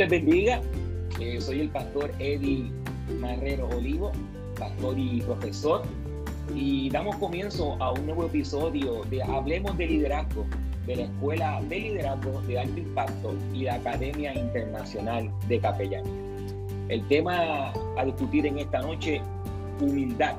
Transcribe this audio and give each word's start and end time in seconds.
Les 0.00 0.08
bendiga. 0.08 0.62
Eh, 1.20 1.38
soy 1.42 1.60
el 1.60 1.68
pastor 1.68 2.10
Eddie 2.18 2.70
Marrero 3.20 3.68
Olivo, 3.68 4.12
pastor 4.58 4.98
y 4.98 5.20
profesor. 5.20 5.82
Y 6.54 6.88
damos 6.88 7.16
comienzo 7.16 7.76
a 7.82 7.92
un 7.92 8.06
nuevo 8.06 8.24
episodio 8.24 9.04
de 9.10 9.22
Hablemos 9.22 9.76
de 9.76 9.86
Liderazgo 9.86 10.46
de 10.86 10.96
la 10.96 11.02
Escuela 11.02 11.60
de 11.68 11.80
Liderazgo 11.80 12.40
de 12.48 12.60
Alto 12.60 12.80
Impacto 12.80 13.34
y 13.52 13.64
la 13.64 13.74
Academia 13.74 14.32
Internacional 14.32 15.30
de 15.48 15.60
Capellanía. 15.60 16.12
El 16.88 17.06
tema 17.08 17.70
a 17.98 18.04
discutir 18.06 18.46
en 18.46 18.58
esta 18.58 18.80
noche, 18.80 19.20
humildad, 19.82 20.36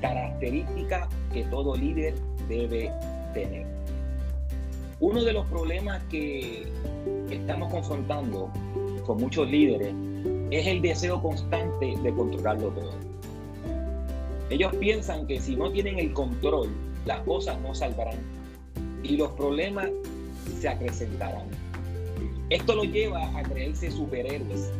característica 0.00 1.06
que 1.34 1.44
todo 1.44 1.76
líder 1.76 2.14
debe 2.48 2.90
tener. 3.34 3.77
Uno 5.00 5.22
de 5.22 5.32
los 5.32 5.46
problemas 5.46 6.02
que 6.10 6.66
estamos 7.30 7.72
confrontando 7.72 8.50
con 9.06 9.18
muchos 9.18 9.48
líderes 9.48 9.94
es 10.50 10.66
el 10.66 10.82
deseo 10.82 11.22
constante 11.22 11.94
de 12.02 12.12
controlarlo 12.12 12.70
todo. 12.70 12.94
Ellos 14.50 14.74
piensan 14.80 15.28
que 15.28 15.40
si 15.40 15.54
no 15.54 15.70
tienen 15.70 16.00
el 16.00 16.12
control, 16.12 16.70
las 17.06 17.20
cosas 17.20 17.60
no 17.60 17.76
salvarán 17.76 18.18
y 19.04 19.16
los 19.16 19.30
problemas 19.32 19.88
se 20.58 20.68
acrecentarán. 20.68 21.46
Esto 22.50 22.74
lo 22.74 22.82
lleva 22.82 23.38
a 23.38 23.42
creerse 23.44 23.92
superhéroes, 23.92 24.72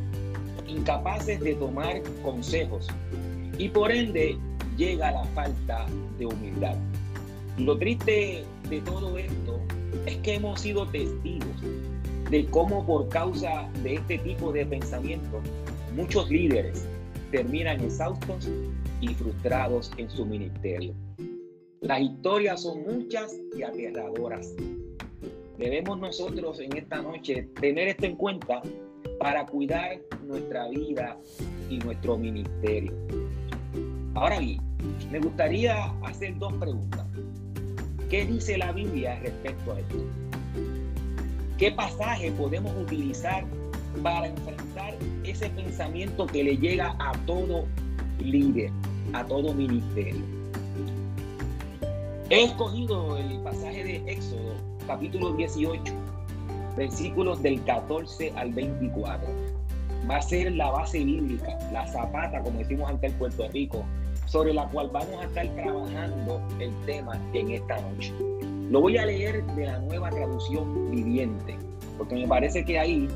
incapaces 0.66 1.38
de 1.38 1.54
tomar 1.54 2.02
consejos 2.24 2.88
y 3.56 3.68
por 3.68 3.92
ende 3.92 4.36
llega 4.76 5.12
la 5.12 5.24
falta 5.26 5.86
de 6.18 6.26
humildad. 6.26 6.74
Lo 7.56 7.78
triste 7.78 8.44
de 8.68 8.80
todo 8.80 9.16
esto 9.16 9.60
es 10.08 10.16
que 10.18 10.34
hemos 10.34 10.62
sido 10.62 10.86
testigos 10.86 11.60
de 12.30 12.46
cómo 12.46 12.86
por 12.86 13.08
causa 13.10 13.68
de 13.82 13.96
este 13.96 14.16
tipo 14.18 14.52
de 14.52 14.64
pensamiento 14.64 15.40
muchos 15.94 16.30
líderes 16.30 16.86
terminan 17.30 17.80
exhaustos 17.82 18.48
y 19.02 19.08
frustrados 19.08 19.90
en 19.98 20.08
su 20.08 20.24
ministerio. 20.24 20.94
Las 21.80 22.00
historias 22.00 22.62
son 22.62 22.84
muchas 22.84 23.38
y 23.54 23.62
aterradoras. 23.62 24.54
Debemos 25.58 25.98
nosotros 25.98 26.58
en 26.60 26.74
esta 26.76 27.02
noche 27.02 27.48
tener 27.60 27.88
esto 27.88 28.06
en 28.06 28.16
cuenta 28.16 28.62
para 29.20 29.44
cuidar 29.44 30.00
nuestra 30.26 30.68
vida 30.68 31.18
y 31.68 31.78
nuestro 31.80 32.16
ministerio. 32.16 32.92
Ahora 34.14 34.38
bien, 34.38 34.60
me 35.10 35.20
gustaría 35.20 35.92
hacer 36.02 36.38
dos 36.38 36.54
preguntas. 36.54 37.06
¿Qué 38.08 38.24
dice 38.24 38.56
la 38.56 38.72
Biblia 38.72 39.18
respecto 39.22 39.72
a 39.72 39.80
esto? 39.80 39.96
¿Qué 41.58 41.72
pasaje 41.72 42.32
podemos 42.32 42.74
utilizar 42.80 43.44
para 44.02 44.28
enfrentar 44.28 44.96
ese 45.24 45.50
pensamiento 45.50 46.26
que 46.26 46.42
le 46.42 46.56
llega 46.56 46.96
a 47.00 47.12
todo 47.26 47.66
líder, 48.18 48.70
a 49.12 49.26
todo 49.26 49.52
ministerio? 49.52 50.22
He 52.30 52.44
escogido 52.44 53.18
el 53.18 53.40
pasaje 53.40 53.84
de 53.84 53.96
Éxodo, 54.10 54.54
capítulo 54.86 55.34
18, 55.34 55.92
versículos 56.78 57.42
del 57.42 57.62
14 57.64 58.32
al 58.36 58.52
24. 58.54 59.28
Va 60.10 60.16
a 60.16 60.22
ser 60.22 60.52
la 60.52 60.70
base 60.70 61.04
bíblica, 61.04 61.58
la 61.74 61.86
zapata, 61.88 62.40
como 62.40 62.58
decimos 62.60 62.88
ante 62.88 63.08
el 63.08 63.12
Puerto 63.14 63.46
Rico, 63.48 63.84
sobre 64.28 64.52
la 64.52 64.68
cual 64.68 64.90
vamos 64.92 65.14
a 65.20 65.24
estar 65.24 65.46
trabajando 65.54 66.40
el 66.60 66.70
tema 66.84 67.18
en 67.32 67.50
esta 67.50 67.80
noche. 67.80 68.12
Lo 68.70 68.82
voy 68.82 68.98
a 68.98 69.06
leer 69.06 69.44
de 69.54 69.64
la 69.64 69.78
nueva 69.78 70.10
traducción 70.10 70.90
viviente, 70.90 71.56
porque 71.96 72.14
me 72.14 72.28
parece 72.28 72.64
que 72.64 72.78
ahí 72.78 73.08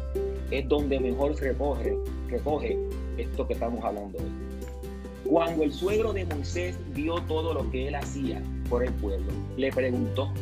es 0.51 0.67
donde 0.69 0.99
mejor 0.99 1.39
recoge, 1.39 1.97
recoge 2.29 2.79
esto 3.19 3.47
que 3.47 3.53
estamos 3.53 3.85
hablando 3.85 4.19
hoy. 4.19 4.25
Cuando 5.25 5.63
el 5.63 5.73
suegro 5.73 6.13
de 6.13 6.25
Moisés 6.25 6.79
vio 6.95 7.17
todo 7.23 7.53
lo 7.55 7.71
que 7.71 7.89
él 7.89 7.95
hacía 7.95 8.43
por 8.71 8.83
el 8.83 8.93
pueblo, 8.95 9.31
le 9.57 9.71
preguntó, 9.71 10.33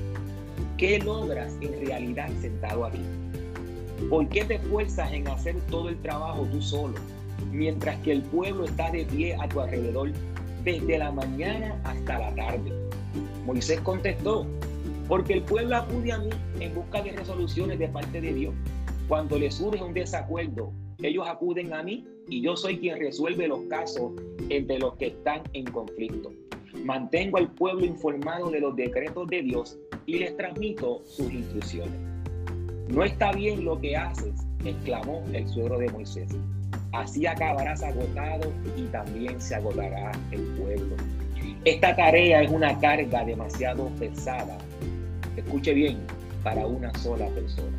¿qué 0.78 1.00
logras 1.00 1.52
en 1.60 1.84
realidad 1.84 2.28
sentado 2.40 2.84
aquí? 2.84 3.02
¿Por 4.08 4.28
qué 4.28 4.44
te 4.44 4.54
esfuerzas 4.54 5.12
en 5.12 5.26
hacer 5.28 5.56
todo 5.68 5.88
el 5.88 6.00
trabajo 6.00 6.46
tú 6.50 6.62
solo, 6.62 6.94
mientras 7.50 7.96
que 7.98 8.12
el 8.12 8.22
pueblo 8.22 8.64
está 8.64 8.90
de 8.90 9.04
pie 9.04 9.36
a 9.38 9.48
tu 9.48 9.60
alrededor 9.60 10.12
desde 10.64 10.98
la 10.98 11.10
mañana 11.10 11.80
hasta 11.84 12.18
la 12.18 12.34
tarde. 12.34 12.72
Moisés 13.46 13.80
contestó, 13.80 14.46
porque 15.08 15.34
el 15.34 15.42
pueblo 15.42 15.76
acude 15.76 16.12
a 16.12 16.18
mí 16.18 16.30
en 16.60 16.74
busca 16.74 17.02
de 17.02 17.12
resoluciones 17.12 17.78
de 17.78 17.88
parte 17.88 18.20
de 18.20 18.32
Dios. 18.32 18.54
Cuando 19.08 19.38
les 19.38 19.54
surge 19.54 19.82
un 19.82 19.92
desacuerdo, 19.92 20.72
ellos 21.02 21.26
acuden 21.26 21.72
a 21.72 21.82
mí 21.82 22.06
y 22.28 22.42
yo 22.42 22.56
soy 22.56 22.78
quien 22.78 22.98
resuelve 22.98 23.48
los 23.48 23.60
casos 23.62 24.12
entre 24.48 24.78
los 24.78 24.94
que 24.96 25.08
están 25.08 25.42
en 25.52 25.64
conflicto. 25.64 26.32
Mantengo 26.84 27.38
al 27.38 27.50
pueblo 27.52 27.84
informado 27.84 28.50
de 28.50 28.60
los 28.60 28.76
decretos 28.76 29.26
de 29.28 29.42
Dios 29.42 29.78
y 30.06 30.18
les 30.18 30.36
transmito 30.36 31.02
sus 31.04 31.32
instrucciones. 31.32 31.98
No 32.88 33.02
está 33.02 33.32
bien 33.32 33.64
lo 33.64 33.80
que 33.80 33.96
haces, 33.96 34.34
exclamó 34.64 35.24
el 35.32 35.48
suegro 35.48 35.78
de 35.78 35.88
Moisés. 35.90 36.28
Así 36.92 37.26
acabarás 37.26 37.82
agotado 37.82 38.52
y 38.76 38.82
también 38.84 39.40
se 39.40 39.54
agotará 39.54 40.12
el 40.32 40.42
pueblo. 40.58 40.96
Esta 41.64 41.94
tarea 41.94 42.42
es 42.42 42.50
una 42.50 42.78
carga 42.80 43.24
demasiado 43.24 43.88
pesada. 43.98 44.58
Escuche 45.36 45.72
bien, 45.72 45.98
para 46.42 46.66
una 46.66 46.92
sola 46.98 47.26
persona. 47.28 47.76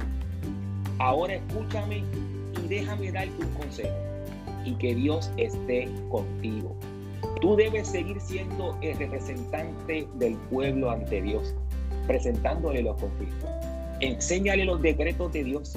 Ahora 1.00 1.36
escúchame 1.36 2.04
y 2.64 2.68
déjame 2.68 3.12
darte 3.12 3.44
un 3.44 3.54
consejo 3.54 3.96
y 4.66 4.74
que 4.76 4.96
Dios 4.96 5.32
esté 5.38 5.90
contigo. 6.10 6.76
Tú 7.42 7.56
debes 7.56 7.88
seguir 7.88 8.20
siendo 8.22 8.78
el 8.82 8.98
representante 8.98 10.08
del 10.16 10.36
pueblo 10.50 10.92
ante 10.92 11.22
Dios, 11.22 11.56
presentándole 12.08 12.84
los 12.84 12.98
conflictos. 12.98 13.50
Enséñale 14.00 14.66
los 14.66 14.82
decretos 14.82 15.34
de 15.34 15.44
Dios 15.44 15.76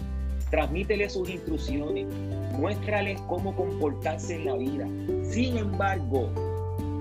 transmítele 0.55 1.11
sus 1.11 1.29
instrucciones, 1.29 2.07
muéstrales 2.53 3.21
cómo 3.23 3.57
comportarse 3.57 4.37
en 4.37 4.45
la 4.45 4.55
vida. 4.55 4.89
Sin 5.25 5.57
embargo, 5.57 6.31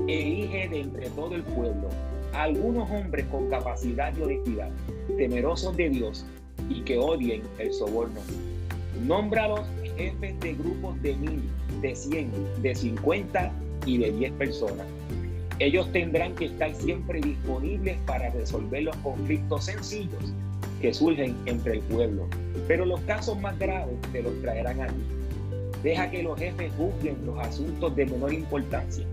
elige 0.07 0.69
de 0.69 0.81
entre 0.81 1.07
todo 1.11 1.35
el 1.35 1.43
pueblo 1.43 1.87
algunos 2.33 2.89
hombres 2.89 3.27
con 3.27 3.51
capacidad 3.51 4.11
y 4.17 4.23
honestidad, 4.23 4.69
temerosos 5.17 5.77
de 5.77 5.91
Dios 5.91 6.25
y 6.67 6.81
que 6.81 6.97
odien 6.97 7.43
el 7.59 7.71
soborno. 7.71 8.21
Nómbralos 9.05 9.61
jefes 9.97 10.39
de 10.39 10.53
grupos 10.55 10.99
de 11.03 11.15
mil, 11.15 11.43
de 11.79 11.95
cien, 11.95 12.31
de 12.63 12.73
cincuenta 12.73 13.51
y 13.85 13.99
de 13.99 14.13
diez 14.13 14.31
personas. 14.31 14.87
Ellos 15.59 15.91
tendrán 15.91 16.33
que 16.33 16.45
estar 16.45 16.73
siempre 16.73 17.21
disponibles 17.21 17.99
para 18.07 18.31
resolver 18.31 18.81
los 18.81 18.95
conflictos 18.97 19.65
sencillos 19.65 20.33
que 20.83 20.93
surgen 20.93 21.33
entre 21.45 21.75
el 21.75 21.79
pueblo. 21.83 22.27
Pero 22.67 22.85
los 22.85 22.99
casos 23.01 23.39
más 23.39 23.57
graves 23.57 23.95
te 24.11 24.21
los 24.21 24.37
traerán 24.41 24.81
a 24.81 24.87
ti. 24.87 25.01
Deja 25.81 26.11
que 26.11 26.23
los 26.23 26.37
jefes 26.37 26.73
juzguen 26.77 27.25
los 27.25 27.39
asuntos 27.39 27.95
de 27.95 28.05
menor 28.05 28.33
importancia. 28.33 29.07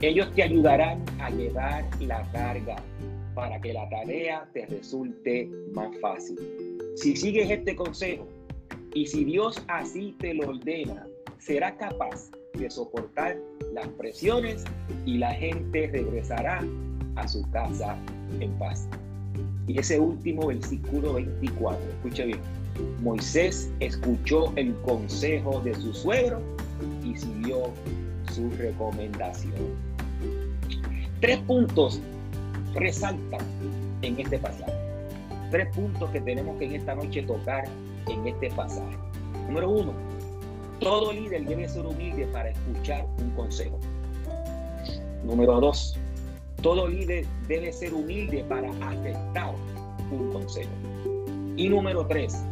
Ellos 0.00 0.28
te 0.34 0.42
ayudarán 0.42 1.04
a 1.20 1.30
llevar 1.30 1.84
la 2.00 2.28
carga 2.32 2.82
para 3.36 3.60
que 3.60 3.72
la 3.72 3.88
tarea 3.88 4.48
te 4.52 4.66
resulte 4.66 5.48
más 5.72 5.96
fácil. 6.00 6.36
Si 6.96 7.14
sigues 7.14 7.50
este 7.50 7.76
consejo 7.76 8.26
y 8.92 9.06
si 9.06 9.24
Dios 9.24 9.62
así 9.68 10.16
te 10.18 10.34
lo 10.34 10.48
ordena, 10.48 11.06
serás 11.38 11.74
capaz 11.74 12.32
de 12.54 12.68
soportar 12.68 13.38
las 13.72 13.86
presiones 13.90 14.64
y 15.04 15.18
la 15.18 15.32
gente 15.34 15.86
regresará 15.86 16.64
a 17.14 17.28
su 17.28 17.48
casa 17.52 17.96
en 18.40 18.50
paz. 18.58 18.88
Y 19.66 19.78
ese 19.78 19.98
último 19.98 20.46
versículo 20.46 21.14
24, 21.14 21.78
escuche 21.90 22.26
bien. 22.26 22.40
Moisés 23.00 23.70
escuchó 23.80 24.52
el 24.56 24.74
consejo 24.82 25.60
de 25.60 25.74
su 25.74 25.92
suegro 25.92 26.40
y 27.04 27.16
siguió 27.16 27.70
su 28.32 28.50
recomendación. 28.58 29.52
Tres 31.20 31.38
puntos 31.40 32.00
resaltan 32.74 33.40
en 34.02 34.20
este 34.20 34.38
pasaje. 34.38 34.72
Tres 35.50 35.74
puntos 35.74 36.10
que 36.10 36.20
tenemos 36.20 36.58
que 36.58 36.66
en 36.66 36.74
esta 36.74 36.94
noche 36.94 37.22
tocar 37.22 37.64
en 38.08 38.26
este 38.26 38.50
pasaje. 38.50 38.96
Número 39.48 39.70
uno, 39.70 39.92
todo 40.80 41.12
líder 41.12 41.44
debe 41.46 41.68
ser 41.68 41.86
humilde 41.86 42.26
para 42.26 42.50
escuchar 42.50 43.06
un 43.18 43.30
consejo. 43.30 43.78
Número 45.24 45.60
dos, 45.60 45.98
todo 46.66 46.88
líder 46.88 47.24
debe 47.46 47.72
ser 47.72 47.94
humilde 47.94 48.44
para 48.48 48.68
aceptar 48.88 49.54
un 50.10 50.32
consejo. 50.32 50.72
Y 51.56 51.68
número 51.68 52.04
tres, 52.08 52.42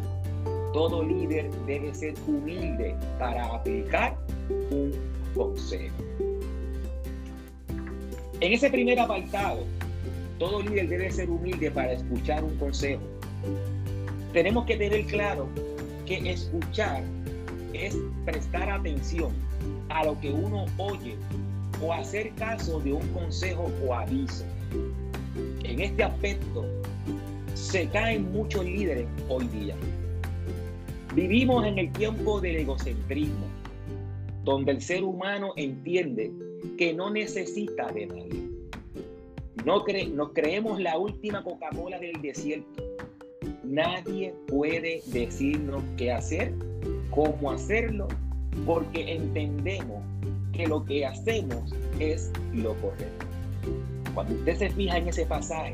todo 0.71 1.03
líder 1.03 1.51
debe 1.65 1.93
ser 1.93 2.13
humilde 2.25 2.95
para 3.19 3.45
aplicar 3.45 4.17
un 4.71 4.93
consejo. 5.35 5.93
En 8.39 8.53
ese 8.53 8.69
primer 8.69 9.01
apartado, 9.01 9.65
todo 10.39 10.61
líder 10.61 10.87
debe 10.87 11.11
ser 11.11 11.29
humilde 11.29 11.69
para 11.69 11.91
escuchar 11.91 12.41
un 12.41 12.55
consejo. 12.55 13.01
Tenemos 14.31 14.63
que 14.63 14.77
tener 14.77 15.05
claro 15.07 15.49
que 16.05 16.31
escuchar 16.31 17.03
es 17.73 17.97
prestar 18.23 18.69
atención 18.69 19.33
a 19.89 20.05
lo 20.05 20.17
que 20.21 20.31
uno 20.31 20.67
oye 20.77 21.17
o 21.81 21.93
hacer 21.93 22.31
caso 22.35 22.79
de 22.79 22.93
un 22.93 23.07
consejo 23.09 23.71
o 23.85 23.93
aviso. 23.93 24.45
En 25.63 25.81
este 25.81 26.03
aspecto 26.03 26.65
se 27.53 27.87
caen 27.89 28.31
muchos 28.31 28.65
líderes 28.65 29.07
hoy 29.29 29.47
día. 29.47 29.75
Vivimos 31.13 31.65
en 31.65 31.77
el 31.77 31.91
tiempo 31.93 32.41
del 32.41 32.57
egocentrismo, 32.57 33.45
donde 34.43 34.73
el 34.73 34.81
ser 34.81 35.03
humano 35.03 35.53
entiende 35.55 36.31
que 36.77 36.93
no 36.93 37.09
necesita 37.09 37.91
de 37.91 38.07
nadie. 38.07 38.45
No 39.63 40.31
creemos 40.33 40.79
la 40.79 40.97
última 40.97 41.43
Coca-Cola 41.43 41.99
del 41.99 42.21
desierto. 42.21 42.83
Nadie 43.63 44.33
puede 44.47 45.01
decirnos 45.07 45.83
qué 45.97 46.11
hacer 46.11 46.53
cómo 47.09 47.51
hacerlo, 47.51 48.07
porque 48.65 49.13
entendemos 49.13 50.03
que 50.55 50.67
lo 50.67 50.83
que 50.85 51.05
hacemos 51.05 51.73
es 51.99 52.31
lo 52.53 52.73
correcto. 52.75 53.25
Cuando 54.13 54.33
usted 54.35 54.57
se 54.57 54.69
fija 54.69 54.97
en 54.97 55.09
ese 55.09 55.25
pasaje, 55.25 55.73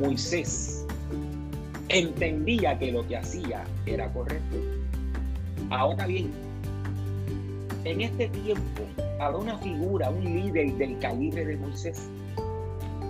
Moisés 0.00 0.86
entendía 1.88 2.78
que 2.78 2.92
lo 2.92 3.06
que 3.06 3.16
hacía 3.16 3.64
era 3.86 4.12
correcto. 4.12 4.56
Ahora 5.70 6.06
bien, 6.06 6.30
en 7.84 8.00
este 8.00 8.28
tiempo 8.28 8.82
habrá 9.20 9.38
una 9.38 9.58
figura, 9.58 10.10
un 10.10 10.24
líder 10.24 10.72
del 10.74 10.98
calibre 10.98 11.44
de 11.44 11.56
Moisés. 11.56 12.08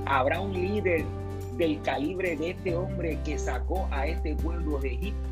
Habrá 0.06 0.40
un 0.40 0.54
líder 0.54 1.04
del 1.58 1.80
calibre 1.82 2.36
de 2.36 2.50
este 2.50 2.74
hombre 2.76 3.18
que 3.24 3.38
sacó 3.38 3.88
a 3.90 4.06
este 4.06 4.34
pueblo 4.36 4.78
de 4.78 4.94
Egipto 4.94 5.28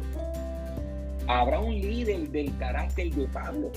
Habrá 1.29 1.59
un 1.59 1.75
líder 1.75 2.29
del 2.29 2.57
carácter 2.57 3.11
de 3.11 3.27
Pablo. 3.27 3.73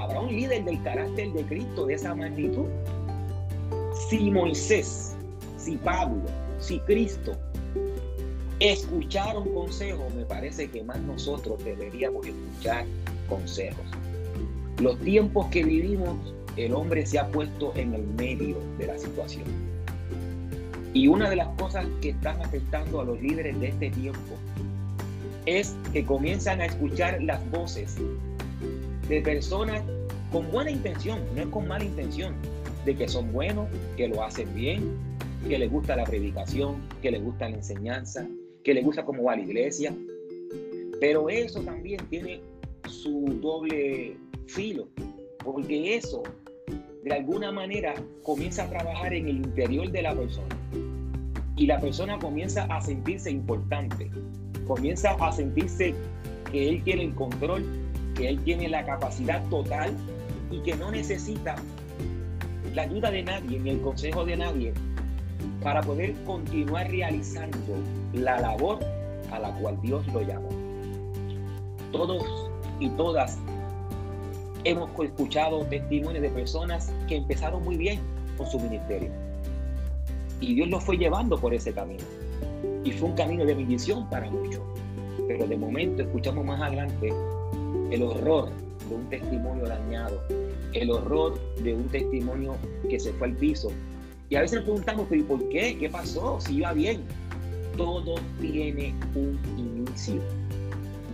Habrá 0.00 0.20
un 0.20 0.34
líder 0.34 0.64
del 0.64 0.82
carácter 0.82 1.32
de 1.32 1.42
Cristo 1.44 1.86
de 1.86 1.94
esa 1.94 2.14
magnitud. 2.14 2.66
Si 4.08 4.30
Moisés, 4.30 5.14
si 5.58 5.76
Pablo, 5.76 6.22
si 6.58 6.78
Cristo 6.80 7.36
escucharon 8.58 9.52
consejos, 9.52 10.12
me 10.14 10.24
parece 10.24 10.70
que 10.70 10.82
más 10.82 11.00
nosotros 11.00 11.62
deberíamos 11.64 12.26
escuchar 12.26 12.84
consejos. 13.28 13.84
Los 14.80 14.98
tiempos 15.00 15.46
que 15.48 15.62
vivimos, 15.62 16.16
el 16.56 16.72
hombre 16.74 17.04
se 17.04 17.18
ha 17.18 17.28
puesto 17.28 17.72
en 17.76 17.94
el 17.94 18.02
medio 18.02 18.56
de 18.78 18.86
la 18.86 18.98
situación. 18.98 19.44
Y 20.94 21.06
una 21.08 21.28
de 21.28 21.36
las 21.36 21.48
cosas 21.58 21.86
que 22.00 22.10
están 22.10 22.40
afectando 22.40 23.00
a 23.00 23.04
los 23.04 23.20
líderes 23.20 23.58
de 23.60 23.68
este 23.68 23.90
tiempo 23.90 24.36
es 25.46 25.74
que 25.92 26.04
comienzan 26.04 26.60
a 26.60 26.66
escuchar 26.66 27.22
las 27.22 27.48
voces 27.50 27.96
de 29.08 29.20
personas 29.20 29.82
con 30.30 30.50
buena 30.50 30.70
intención, 30.70 31.20
no 31.34 31.42
es 31.42 31.48
con 31.48 31.68
mala 31.68 31.84
intención, 31.84 32.34
de 32.84 32.96
que 32.96 33.08
son 33.08 33.32
buenos, 33.32 33.68
que 33.96 34.08
lo 34.08 34.22
hacen 34.22 34.52
bien, 34.54 34.96
que 35.48 35.58
les 35.58 35.70
gusta 35.70 35.96
la 35.96 36.04
predicación, 36.04 36.76
que 37.00 37.10
les 37.10 37.22
gusta 37.22 37.48
la 37.48 37.56
enseñanza, 37.56 38.26
que 38.64 38.74
les 38.74 38.84
gusta 38.84 39.04
cómo 39.04 39.24
va 39.24 39.36
la 39.36 39.42
iglesia. 39.42 39.94
Pero 41.00 41.28
eso 41.28 41.60
también 41.62 42.00
tiene 42.08 42.40
su 42.88 43.38
doble 43.40 44.16
filo, 44.46 44.88
porque 45.44 45.96
eso 45.96 46.22
de 47.04 47.12
alguna 47.12 47.50
manera 47.50 47.94
comienza 48.22 48.64
a 48.64 48.70
trabajar 48.70 49.12
en 49.12 49.28
el 49.28 49.36
interior 49.36 49.90
de 49.90 50.02
la 50.02 50.14
persona 50.14 50.56
y 51.56 51.66
la 51.66 51.80
persona 51.80 52.18
comienza 52.18 52.64
a 52.64 52.80
sentirse 52.80 53.30
importante, 53.30 54.10
comienza 54.66 55.12
a 55.12 55.32
sentirse 55.32 55.94
que 56.50 56.68
él 56.68 56.82
tiene 56.84 57.04
el 57.04 57.14
control, 57.14 57.64
que 58.14 58.28
él 58.28 58.40
tiene 58.44 58.68
la 58.68 58.84
capacidad 58.84 59.42
total 59.48 59.94
y 60.50 60.60
que 60.60 60.74
no 60.76 60.90
necesita 60.90 61.56
la 62.74 62.82
ayuda 62.82 63.10
de 63.10 63.22
nadie 63.22 63.58
ni 63.58 63.70
el 63.70 63.80
consejo 63.80 64.24
de 64.24 64.36
nadie 64.36 64.72
para 65.62 65.82
poder 65.82 66.14
continuar 66.24 66.90
realizando 66.90 67.76
la 68.12 68.40
labor 68.40 68.78
a 69.30 69.38
la 69.38 69.50
cual 69.54 69.80
Dios 69.82 70.06
lo 70.08 70.22
llamó. 70.22 70.48
Todos 71.90 72.50
y 72.80 72.88
todas 72.90 73.38
hemos 74.64 74.90
escuchado 75.00 75.64
testimonios 75.66 76.22
de 76.22 76.30
personas 76.30 76.92
que 77.08 77.16
empezaron 77.16 77.62
muy 77.64 77.76
bien 77.76 78.00
con 78.36 78.46
su 78.46 78.58
ministerio 78.60 79.10
y 80.42 80.54
Dios 80.54 80.68
los 80.68 80.82
fue 80.82 80.98
llevando 80.98 81.38
por 81.38 81.54
ese 81.54 81.72
camino 81.72 82.02
y 82.84 82.90
fue 82.90 83.08
un 83.08 83.14
camino 83.14 83.44
de 83.44 83.54
bendición 83.54 84.08
para 84.10 84.28
muchos. 84.28 84.60
Pero 85.28 85.46
de 85.46 85.56
momento 85.56 86.02
escuchamos 86.02 86.44
más 86.44 86.60
adelante 86.60 87.12
el 87.92 88.02
horror 88.02 88.48
de 88.88 88.94
un 88.94 89.08
testimonio 89.10 89.66
dañado, 89.66 90.18
el 90.72 90.90
horror 90.90 91.38
de 91.62 91.74
un 91.74 91.88
testimonio 91.88 92.56
que 92.88 92.98
se 92.98 93.12
fue 93.12 93.28
al 93.28 93.36
piso. 93.36 93.70
Y 94.30 94.36
a 94.36 94.40
veces 94.40 94.62
preguntamos, 94.62 95.06
¿pero 95.10 95.24
por 95.26 95.48
qué? 95.50 95.76
¿Qué 95.78 95.90
pasó? 95.90 96.40
Si 96.40 96.56
iba 96.56 96.72
bien. 96.72 97.02
Todo 97.76 98.14
tiene 98.40 98.94
un 99.14 99.38
inicio. 99.58 100.22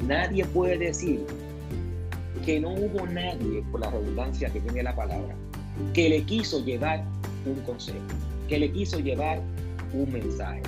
Nadie 0.06 0.44
puede 0.44 0.78
decir 0.78 1.20
que 2.44 2.60
no 2.60 2.70
hubo 2.70 3.06
nadie, 3.06 3.62
por 3.72 3.80
la 3.80 3.90
redundancia 3.90 4.48
que 4.48 4.60
tiene 4.60 4.84
la 4.84 4.94
palabra, 4.94 5.34
que 5.94 6.08
le 6.08 6.22
quiso 6.22 6.64
llevar 6.64 7.04
un 7.44 7.56
consejo, 7.62 7.98
que 8.48 8.58
le 8.58 8.70
quiso 8.70 9.00
llevar 9.00 9.40
un 9.92 10.12
mensaje. 10.12 10.62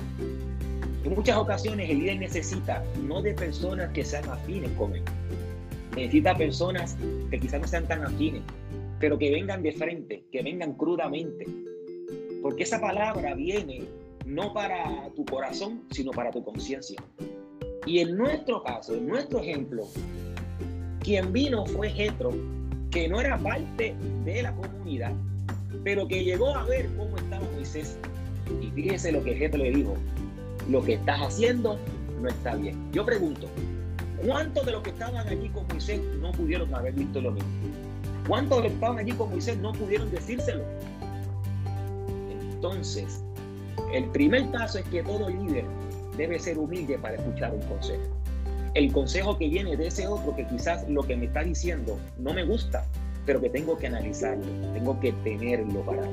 En 1.05 1.15
muchas 1.15 1.37
ocasiones 1.37 1.89
el 1.89 1.99
líder 1.99 2.19
necesita 2.19 2.83
no 3.01 3.21
de 3.21 3.33
personas 3.33 3.91
que 3.93 4.03
sean 4.03 4.29
afines 4.29 4.71
con 4.77 4.95
él, 4.95 5.03
necesita 5.95 6.35
personas 6.35 6.97
que 7.29 7.39
quizás 7.39 7.61
no 7.61 7.67
sean 7.67 7.87
tan 7.87 8.03
afines, 8.03 8.41
pero 8.99 9.17
que 9.17 9.31
vengan 9.31 9.63
de 9.63 9.73
frente, 9.73 10.23
que 10.31 10.41
vengan 10.41 10.73
crudamente, 10.73 11.45
porque 12.41 12.63
esa 12.63 12.79
palabra 12.79 13.33
viene 13.35 13.83
no 14.25 14.53
para 14.53 15.09
tu 15.15 15.25
corazón, 15.25 15.83
sino 15.91 16.11
para 16.11 16.31
tu 16.31 16.43
conciencia. 16.43 17.01
Y 17.85 17.99
en 17.99 18.15
nuestro 18.15 18.63
caso, 18.63 18.95
en 18.95 19.07
nuestro 19.07 19.39
ejemplo, 19.39 19.87
quien 20.99 21.33
vino 21.33 21.65
fue 21.65 21.89
Jetro, 21.89 22.31
que 22.91 23.07
no 23.07 23.19
era 23.19 23.37
parte 23.37 23.95
de 24.23 24.43
la 24.43 24.53
comunidad, 24.55 25.13
pero 25.83 26.07
que 26.07 26.23
llegó 26.23 26.55
a 26.55 26.63
ver 26.65 26.87
cómo 26.95 27.17
estaba 27.17 27.43
Moisés. 27.55 27.97
Y 28.61 28.67
fíjese 28.71 29.11
lo 29.11 29.23
que 29.23 29.35
Jetro 29.35 29.63
le 29.63 29.71
dijo, 29.71 29.95
lo 30.69 30.83
que 30.83 30.93
estás 30.93 31.21
haciendo 31.21 31.79
no 32.21 32.29
está 32.29 32.55
bien. 32.55 32.75
Yo 32.91 33.05
pregunto, 33.05 33.47
¿cuántos 34.25 34.65
de 34.65 34.71
los 34.71 34.83
que 34.83 34.89
estaban 34.91 35.27
allí 35.27 35.49
con 35.49 35.67
Moisés 35.67 36.01
no 36.19 36.31
pudieron 36.31 36.73
haber 36.73 36.93
visto 36.93 37.21
lo 37.21 37.31
mismo? 37.31 37.49
¿Cuántos 38.27 38.57
de 38.57 38.63
los 38.63 38.71
que 38.71 38.75
estaban 38.75 38.99
allí 38.99 39.11
con 39.13 39.29
Moisés 39.29 39.57
no 39.57 39.71
pudieron 39.73 40.09
decírselo? 40.11 40.63
Entonces, 42.53 43.23
el 43.93 44.05
primer 44.05 44.49
paso 44.51 44.79
es 44.79 44.85
que 44.85 45.03
todo 45.03 45.29
líder 45.29 45.65
debe 46.17 46.39
ser 46.39 46.57
humilde 46.57 46.97
para 46.97 47.15
escuchar 47.15 47.53
un 47.53 47.61
consejo. 47.61 48.03
El 48.73 48.91
consejo 48.93 49.37
que 49.37 49.49
viene 49.49 49.75
de 49.75 49.87
ese 49.87 50.07
otro 50.07 50.35
que 50.35 50.47
quizás 50.47 50.87
lo 50.89 51.03
que 51.03 51.15
me 51.15 51.25
está 51.25 51.43
diciendo 51.43 51.97
no 52.17 52.33
me 52.33 52.45
gusta, 52.45 52.85
pero 53.25 53.41
que 53.41 53.49
tengo 53.49 53.77
que 53.77 53.87
analizarlo, 53.87 54.45
tengo 54.73 54.99
que 54.99 55.11
tenerlo 55.23 55.81
para 55.81 56.03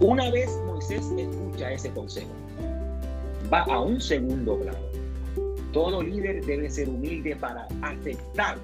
Una 0.00 0.30
vez 0.30 0.50
Moisés 0.66 1.06
escucha 1.16 1.72
ese 1.72 1.90
consejo, 1.90 2.30
va 3.52 3.62
a 3.62 3.80
un 3.80 4.00
segundo 4.00 4.58
plano. 4.58 4.78
Todo 5.72 6.02
líder 6.02 6.44
debe 6.44 6.68
ser 6.68 6.88
humilde 6.88 7.36
para 7.36 7.68
aceptar 7.82 8.58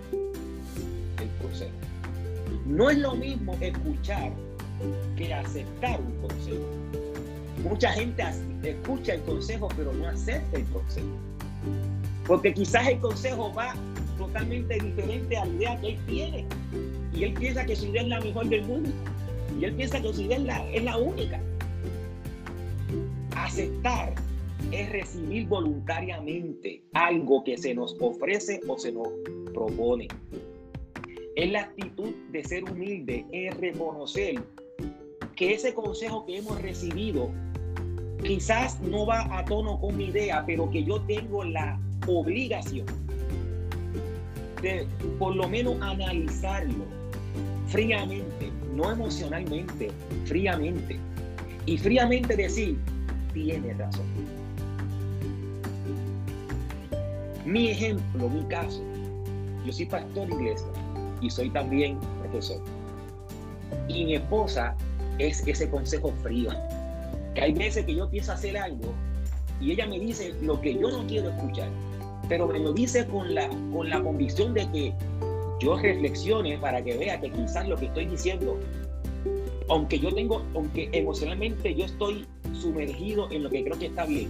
el 1.21 1.29
consejo. 1.41 1.71
No 2.67 2.91
es 2.91 2.99
lo 2.99 3.15
mismo 3.15 3.57
escuchar 3.61 4.33
que 5.17 5.33
aceptar 5.33 6.01
un 6.01 6.29
consejo. 6.29 6.67
Mucha 7.63 7.93
gente 7.93 8.25
escucha 8.63 9.15
el 9.15 9.23
consejo 9.23 9.69
pero 9.77 9.93
no 9.93 10.09
acepta 10.09 10.59
el 10.59 10.65
consejo. 10.67 11.17
Porque 12.27 12.53
quizás 12.53 12.89
el 12.89 12.99
consejo 12.99 13.53
va 13.55 13.75
totalmente 14.19 14.75
diferente 14.75 15.37
a 15.37 15.45
la 15.45 15.53
idea 15.53 15.81
que 15.81 15.89
él 15.91 15.99
tiene. 16.07 16.47
Y 17.15 17.25
él 17.25 17.35
piensa 17.35 17.65
que 17.65 17.77
su 17.77 17.87
idea 17.87 18.03
es 18.03 18.09
la 18.09 18.21
mejor 18.21 18.49
del 18.49 18.65
mundo. 18.65 18.91
Y 19.61 19.65
él 19.65 19.75
piensa 19.75 20.01
que 20.01 20.13
su 20.13 20.23
idea 20.23 20.39
es 20.39 20.45
la, 20.45 20.71
es 20.73 20.85
la 20.85 20.97
única. 20.97 21.41
Aceptar 23.37 24.13
es 24.73 24.91
recibir 24.91 25.47
voluntariamente 25.47 26.83
algo 26.93 27.45
que 27.45 27.57
se 27.57 27.75
nos 27.75 27.97
ofrece 28.01 28.61
o 28.67 28.79
se 28.79 28.93
nos 28.93 29.09
propone. 29.53 30.09
Es 31.37 31.53
la 31.53 31.63
actitud 31.63 32.15
de 32.31 32.45
ser 32.45 32.65
humilde, 32.65 33.27
es 33.33 33.57
reconocer 33.59 34.43
que 35.35 35.55
ese 35.55 35.75
consejo 35.75 36.25
que 36.25 36.39
hemos 36.39 36.61
recibido 36.63 37.31
quizás 38.23 38.81
no 38.81 39.07
va 39.07 39.27
a 39.39 39.45
tono 39.45 39.79
con 39.81 39.97
mi 39.97 40.07
idea, 40.07 40.45
pero 40.47 40.71
que 40.71 40.83
yo 40.83 41.01
tengo 41.03 41.45
la 41.45 41.79
obligación 42.07 42.87
de 44.63 44.87
por 45.19 45.37
lo 45.37 45.49
menos 45.49 45.81
analizarlo 45.83 46.85
fríamente, 47.67 48.51
no 48.75 48.91
emocionalmente, 48.91 49.91
fríamente. 50.25 50.99
Y 51.67 51.77
fríamente 51.79 52.37
decir, 52.37 52.79
tiene 53.35 53.75
razón. 53.75 54.07
Mi 57.47 57.71
ejemplo, 57.71 58.29
mi 58.29 58.43
caso, 58.47 58.83
yo 59.65 59.73
soy 59.73 59.87
pastor 59.87 60.27
de 60.27 60.35
iglesia 60.35 60.67
y 61.21 61.31
soy 61.31 61.49
también 61.51 61.97
profesor. 62.19 62.61
Y 63.87 64.05
mi 64.05 64.17
esposa 64.17 64.75
es 65.21 65.47
ese 65.47 65.71
consejo 65.71 66.13
frío. 66.25 66.51
Que 67.37 67.43
hay 67.43 67.53
veces 67.53 67.87
que 67.87 67.95
yo 67.95 68.11
pienso 68.11 68.33
hacer 68.33 68.59
algo 68.59 68.93
y 69.61 69.71
ella 69.71 69.87
me 69.87 70.01
dice 70.01 70.35
lo 70.43 70.61
que 70.61 70.75
yo 70.75 70.91
no 70.91 71.07
quiero 71.07 71.31
escuchar, 71.31 71.69
pero 72.29 72.49
me 72.49 72.59
lo 72.59 72.73
dice 72.73 73.07
con 73.07 73.33
la, 73.33 73.49
con 73.73 73.91
la 73.91 74.03
convicción 74.03 74.53
de 74.53 74.69
que 74.73 74.93
yo 75.61 75.77
reflexione 75.77 76.59
para 76.59 76.83
que 76.83 76.97
vea 76.97 77.21
que 77.21 77.31
quizás 77.31 77.69
lo 77.69 77.77
que 77.77 77.87
estoy 77.87 78.07
diciendo, 78.07 78.59
aunque 79.69 80.01
yo 80.01 80.13
tengo, 80.13 80.43
aunque 80.53 80.91
emocionalmente 80.93 81.77
yo 81.77 81.85
estoy 81.85 82.27
sumergido 82.55 83.31
en 83.31 83.45
lo 83.45 83.51
que 83.51 83.63
creo 83.63 83.79
que 83.79 83.87
está 83.87 84.05
bien, 84.05 84.29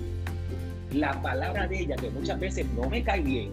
la 0.96 1.20
palabra 1.22 1.66
de 1.66 1.80
ella, 1.80 1.96
que 1.96 2.10
muchas 2.10 2.38
veces 2.40 2.66
no 2.74 2.88
me 2.88 3.02
cae 3.02 3.20
bien, 3.20 3.50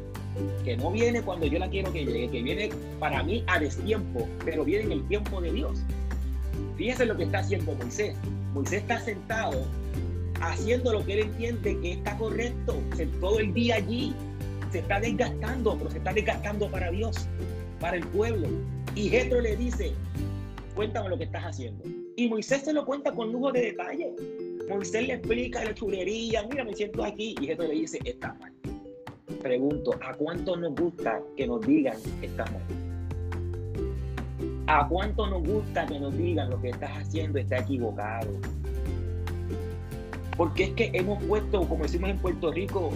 que 0.63 0.77
no 0.77 0.91
viene 0.91 1.21
cuando 1.21 1.45
yo 1.45 1.59
la 1.59 1.69
quiero 1.69 1.91
que 1.91 2.05
llegue, 2.05 2.29
que 2.29 2.43
viene 2.43 2.69
para 3.00 3.23
mí 3.23 3.43
a 3.47 3.59
destiempo, 3.59 4.27
pero 4.45 4.63
viene 4.63 4.85
en 4.85 4.91
el 4.93 5.07
tiempo 5.07 5.41
de 5.41 5.51
Dios. 5.51 5.83
Fíjense 6.77 7.05
lo 7.05 7.15
que 7.15 7.23
está 7.23 7.39
haciendo 7.39 7.73
Moisés. 7.75 8.15
Moisés 8.53 8.81
está 8.81 9.00
sentado 9.00 9.65
haciendo 10.41 10.93
lo 10.93 11.05
que 11.05 11.13
él 11.13 11.19
entiende 11.27 11.79
que 11.81 11.93
está 11.93 12.17
correcto, 12.17 12.77
todo 13.19 13.39
el 13.39 13.53
día 13.53 13.75
allí. 13.75 14.13
Se 14.71 14.79
está 14.79 15.00
desgastando, 15.00 15.77
pero 15.77 15.91
se 15.91 15.97
está 16.00 16.13
desgastando 16.13 16.69
para 16.69 16.89
Dios, 16.89 17.27
para 17.79 17.97
el 17.97 18.07
pueblo. 18.07 18.47
Y 18.95 19.09
Jetro 19.09 19.39
le 19.39 19.55
dice, 19.55 19.93
cuéntame 20.75 21.09
lo 21.09 21.17
que 21.17 21.25
estás 21.25 21.43
haciendo. 21.43 21.83
Y 22.15 22.27
Moisés 22.27 22.63
se 22.63 22.73
lo 22.73 22.85
cuenta 22.85 23.12
con 23.12 23.31
lujo 23.31 23.51
de 23.51 23.62
detalle. 23.62 24.13
Moisés 24.70 25.08
le 25.08 25.13
explica 25.15 25.63
la 25.63 25.74
chulería, 25.74 26.46
mira, 26.50 26.63
me 26.63 26.74
siento 26.74 27.03
aquí. 27.03 27.36
Y 27.41 27.48
Jetro 27.48 27.67
le 27.67 27.74
dice, 27.74 28.00
está 28.03 28.34
mal. 28.36 28.53
Pregunto, 29.41 29.91
¿a 30.01 30.13
cuánto 30.13 30.55
nos 30.55 30.74
gusta 30.75 31.22
que 31.36 31.48
nos 31.48 31.62
digan 31.62 31.98
que 32.20 32.27
está 32.27 32.46
mal? 32.46 32.62
¿A 34.67 34.88
cuánto 34.88 35.27
nos 35.27 35.43
gusta 35.43 35.86
que 35.86 36.00
nos 36.00 36.17
digan 36.17 36.50
lo 36.50 36.62
que 36.62 36.70
estás 36.70 36.91
haciendo 36.91 37.39
está 37.39 37.58
equivocado? 37.58 38.29
Porque 40.38 40.63
es 40.63 40.70
que 40.72 40.91
hemos 40.93 41.22
puesto, 41.25 41.67
como 41.67 41.84
decimos 41.84 42.10
en 42.10 42.17
Puerto 42.17 42.51
Rico, 42.51 42.91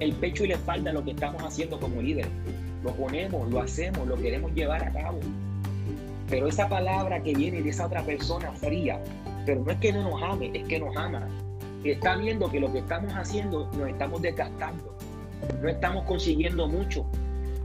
el 0.00 0.12
pecho 0.14 0.44
y 0.44 0.48
la 0.48 0.54
espalda 0.54 0.90
a 0.90 0.94
lo 0.94 1.04
que 1.04 1.10
estamos 1.10 1.42
haciendo 1.42 1.80
como 1.80 2.00
líderes. 2.00 2.30
Lo 2.84 2.92
ponemos, 2.92 3.50
lo 3.50 3.60
hacemos, 3.60 4.06
lo 4.06 4.16
queremos 4.16 4.54
llevar 4.54 4.84
a 4.84 4.92
cabo. 4.92 5.18
Pero 6.30 6.46
esa 6.46 6.68
palabra 6.68 7.22
que 7.22 7.34
viene 7.34 7.62
de 7.62 7.70
esa 7.70 7.86
otra 7.86 8.02
persona 8.04 8.52
fría, 8.52 9.00
pero 9.48 9.64
no 9.64 9.70
es 9.70 9.78
que 9.78 9.94
no 9.94 10.10
nos 10.10 10.22
ame, 10.22 10.50
es 10.52 10.68
que 10.68 10.78
nos 10.78 10.94
ama. 10.94 11.26
Y 11.82 11.92
está 11.92 12.16
viendo 12.16 12.50
que 12.50 12.60
lo 12.60 12.70
que 12.70 12.80
estamos 12.80 13.10
haciendo 13.14 13.70
nos 13.78 13.88
estamos 13.88 14.20
desgastando. 14.20 14.94
No 15.62 15.68
estamos 15.70 16.04
consiguiendo 16.04 16.68
mucho. 16.68 17.06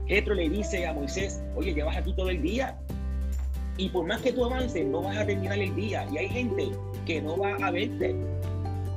Jetro 0.06 0.34
le 0.34 0.48
dice 0.48 0.86
a 0.86 0.94
Moisés, 0.94 1.42
oye, 1.54 1.74
llevas 1.74 1.98
aquí 1.98 2.14
todo 2.14 2.30
el 2.30 2.40
día, 2.40 2.78
y 3.76 3.90
por 3.90 4.06
más 4.06 4.22
que 4.22 4.32
tú 4.32 4.46
avances, 4.46 4.86
no 4.86 5.02
vas 5.02 5.18
a 5.18 5.26
terminar 5.26 5.58
el 5.58 5.76
día. 5.76 6.08
Y 6.10 6.16
hay 6.16 6.28
gente 6.30 6.70
que 7.04 7.20
no 7.20 7.36
va 7.36 7.54
a 7.56 7.70
verte. 7.70 8.16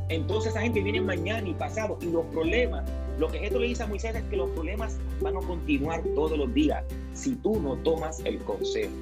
Entonces 0.08 0.52
esa 0.52 0.62
gente 0.62 0.82
viene 0.82 1.02
mañana 1.02 1.46
y 1.46 1.56
pasado. 1.56 1.98
Y 2.02 2.06
los 2.06 2.26
problemas, 2.28 2.90
lo 3.20 3.28
que 3.28 3.46
esto 3.46 3.60
le 3.60 3.68
dice 3.68 3.84
a 3.84 3.88
Moisés 3.88 4.16
es 4.16 4.24
que 4.30 4.38
los 4.38 4.50
problemas 4.52 4.98
van 5.20 5.36
a 5.36 5.42
continuar 5.42 6.04
todos 6.16 6.38
los 6.38 6.54
días 6.54 6.86
si 7.12 7.36
tú 7.36 7.60
no 7.60 7.76
tomas 7.80 8.22
el 8.24 8.38
consejo. 8.40 8.94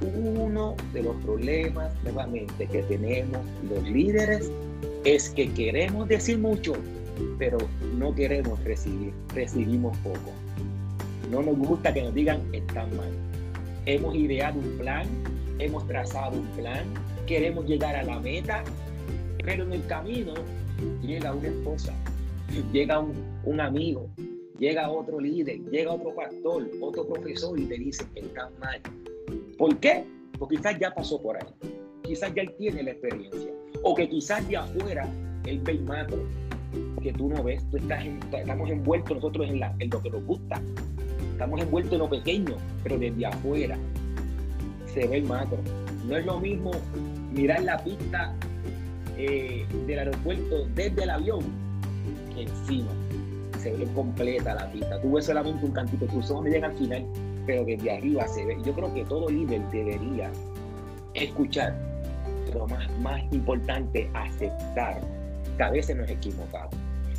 Uno 0.00 0.76
de 0.92 1.02
los 1.02 1.16
problemas, 1.24 1.92
nuevamente, 2.04 2.66
que 2.66 2.82
tenemos 2.84 3.40
los 3.68 3.82
líderes 3.88 4.50
es 5.04 5.30
que 5.30 5.52
queremos 5.52 6.08
decir 6.08 6.38
mucho, 6.38 6.74
pero 7.38 7.58
no 7.96 8.14
queremos 8.14 8.62
recibir. 8.64 9.12
Recibimos 9.34 9.96
poco. 9.98 10.32
No 11.30 11.42
nos 11.42 11.58
gusta 11.58 11.92
que 11.92 12.02
nos 12.02 12.14
digan 12.14 12.40
están 12.52 12.96
mal 12.96 13.10
hemos 13.88 14.14
ideado 14.14 14.58
un 14.58 14.76
plan, 14.76 15.06
hemos 15.58 15.86
trazado 15.86 16.38
un 16.38 16.46
plan, 16.48 16.84
queremos 17.26 17.64
llegar 17.66 17.96
a 17.96 18.02
la 18.02 18.20
meta, 18.20 18.62
pero 19.42 19.64
en 19.64 19.72
el 19.72 19.86
camino 19.86 20.34
llega 21.02 21.32
una 21.32 21.48
esposa, 21.48 21.94
llega 22.70 22.98
un, 22.98 23.60
amigo, 23.60 24.10
llega 24.58 24.90
otro 24.90 25.18
líder, 25.18 25.58
llega 25.70 25.92
otro 25.92 26.14
pastor, 26.14 26.68
otro 26.82 27.06
profesor 27.06 27.58
y 27.58 27.64
te 27.64 27.78
dice 27.78 28.04
que 28.12 28.20
estás 28.20 28.50
mal. 28.60 28.78
¿Por 29.58 29.76
qué? 29.78 30.04
Porque 30.38 30.56
quizás 30.56 30.78
ya 30.78 30.94
pasó 30.94 31.20
por 31.20 31.36
ahí, 31.36 31.52
quizás 32.02 32.32
ya 32.34 32.42
él 32.42 32.54
tiene 32.56 32.82
la 32.84 32.92
experiencia, 32.92 33.52
o 33.82 33.94
que 33.94 34.08
quizás 34.08 34.46
de 34.48 34.56
afuera 34.56 35.08
él 35.44 35.60
ve 35.60 35.74
macro 35.80 36.22
que 37.02 37.12
tú 37.12 37.28
no 37.28 37.42
ves, 37.42 37.68
tú 37.70 37.76
estás 37.76 38.04
estamos 38.32 38.70
envueltos 38.70 39.16
nosotros 39.16 39.48
en, 39.48 39.60
en 39.78 39.90
lo 39.90 40.02
que 40.02 40.10
nos 40.10 40.24
gusta, 40.24 40.60
Estamos 41.38 41.60
envueltos 41.60 41.92
en 41.92 41.98
lo 42.00 42.10
pequeño, 42.10 42.56
pero 42.82 42.98
desde 42.98 43.26
afuera 43.26 43.78
se 44.92 45.06
ve 45.06 45.18
el 45.18 45.22
macro. 45.22 45.58
No 46.08 46.16
es 46.16 46.26
lo 46.26 46.40
mismo 46.40 46.72
mirar 47.32 47.62
la 47.62 47.78
pista 47.78 48.34
eh, 49.16 49.64
del 49.86 50.00
aeropuerto 50.00 50.66
desde 50.74 51.04
el 51.04 51.10
avión 51.10 51.44
que 52.34 52.42
encima. 52.42 52.90
Se 53.56 53.70
ve 53.70 53.86
completa 53.94 54.56
la 54.56 54.72
pista. 54.72 55.00
Tú 55.00 55.12
ves 55.12 55.26
solamente 55.26 55.64
un 55.64 55.70
cantito, 55.70 56.06
tú 56.06 56.20
solo 56.22 56.50
llega 56.50 56.66
al 56.66 56.76
final, 56.76 57.06
pero 57.48 57.64
desde 57.64 57.90
arriba 57.90 58.28
se 58.28 58.44
ve. 58.44 58.58
Yo 58.62 58.74
creo 58.74 58.92
que 58.92 59.04
todo 59.06 59.30
líder 59.30 59.62
debería 59.70 60.30
escuchar, 61.14 61.74
pero 62.44 62.66
más, 63.00 63.22
importante, 63.32 64.08
aceptar 64.12 65.00
que 65.56 65.62
a 65.62 65.70
veces 65.70 65.96
nos 65.96 66.10
equivocamos, 66.10 66.74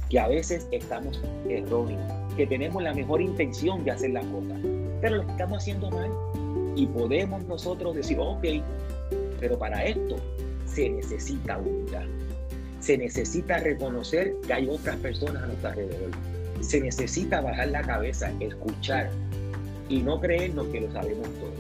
que 0.07 0.19
a 0.19 0.27
veces 0.27 0.67
estamos 0.71 1.19
erróneos 1.50 2.00
que 2.38 2.45
tenemos 2.45 2.81
la 2.83 2.93
mejor 2.93 3.21
intención 3.21 3.83
de 3.83 3.91
hacer 3.91 4.12
las 4.12 4.24
cosas, 4.27 4.59
pero 5.01 5.15
lo 5.17 5.24
estamos 5.24 5.57
haciendo 5.57 5.89
mal. 5.89 6.12
Y 6.75 6.86
podemos 6.86 7.43
nosotros 7.45 7.95
decir, 7.95 8.17
ok, 8.19 8.45
pero 9.39 9.57
para 9.57 9.83
esto 9.83 10.15
se 10.67 10.89
necesita 10.91 11.57
unidad. 11.57 12.05
Se 12.79 12.98
necesita 13.00 13.57
reconocer 13.57 14.36
que 14.45 14.53
hay 14.53 14.69
otras 14.69 14.95
personas 14.98 15.41
a 15.41 15.48
nuestro 15.48 15.69
alrededor. 15.69 16.12
Se 16.62 16.79
necesita 16.79 17.41
bajar 17.41 17.69
la 17.69 17.81
cabeza, 17.81 18.31
escuchar 18.39 19.09
y 19.89 20.01
no 20.01 20.19
creernos 20.19 20.67
que 20.67 20.81
lo 20.81 20.91
sabemos 20.91 21.27
todo. 21.27 21.51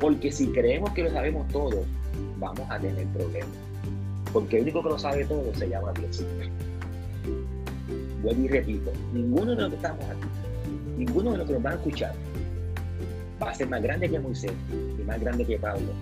Porque 0.00 0.32
si 0.32 0.48
creemos 0.48 0.90
que 0.92 1.04
lo 1.04 1.10
sabemos 1.10 1.46
todo, 1.48 1.84
vamos 2.38 2.68
a 2.70 2.78
tener 2.78 3.06
problemas. 3.08 3.48
Porque 4.32 4.56
el 4.56 4.62
único 4.64 4.82
que 4.82 4.88
lo 4.88 4.98
sabe 4.98 5.24
todo 5.24 5.54
se 5.54 5.68
llama 5.68 5.92
Dios 5.92 6.24
vuelvo 8.26 8.42
y 8.42 8.48
repito, 8.48 8.92
ninguno 9.12 9.54
de 9.54 9.62
los 9.62 9.70
que 9.70 9.76
estamos 9.76 10.04
aquí, 10.04 10.28
ninguno 10.98 11.32
de 11.32 11.38
los 11.38 11.46
que 11.46 11.52
nos 11.52 11.62
van 11.62 11.72
a 11.74 11.76
escuchar, 11.76 12.14
va 13.40 13.50
a 13.50 13.54
ser 13.54 13.68
más 13.68 13.82
grande 13.82 14.10
que 14.10 14.18
Moisés 14.18 14.52
y 14.68 15.02
más 15.02 15.20
grande 15.20 15.44
que 15.44 15.58
Pablo. 15.58 15.92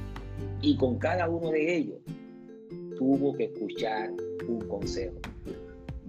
Y 0.62 0.76
con 0.76 0.98
cada 0.98 1.28
uno 1.28 1.50
de 1.50 1.76
ellos 1.76 1.98
tuvo 2.96 3.34
que 3.36 3.44
escuchar 3.44 4.10
un 4.48 4.60
consejo. 4.68 5.16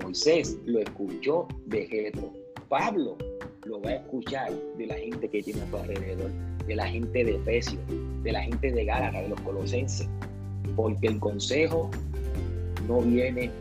Moisés 0.01 0.57
lo 0.65 0.79
escuchó 0.79 1.47
de 1.65 1.85
Jetro. 1.87 2.31
Pablo 2.69 3.17
lo 3.65 3.81
va 3.81 3.89
a 3.89 3.93
escuchar 3.95 4.51
de 4.77 4.87
la 4.87 4.95
gente 4.95 5.27
que 5.27 5.41
tiene 5.41 5.61
a 5.61 5.69
su 5.69 5.77
alrededor, 5.77 6.31
de 6.67 6.75
la 6.75 6.87
gente 6.87 7.23
de 7.23 7.35
Efesios, 7.35 7.81
de 8.23 8.31
la 8.31 8.43
gente 8.43 8.71
de 8.71 8.85
Gálatas, 8.85 9.23
de 9.23 9.29
los 9.29 9.41
colosenses, 9.41 10.07
porque 10.75 11.07
el 11.07 11.19
consejo 11.19 11.89
no 12.87 13.01
viene 13.01 13.51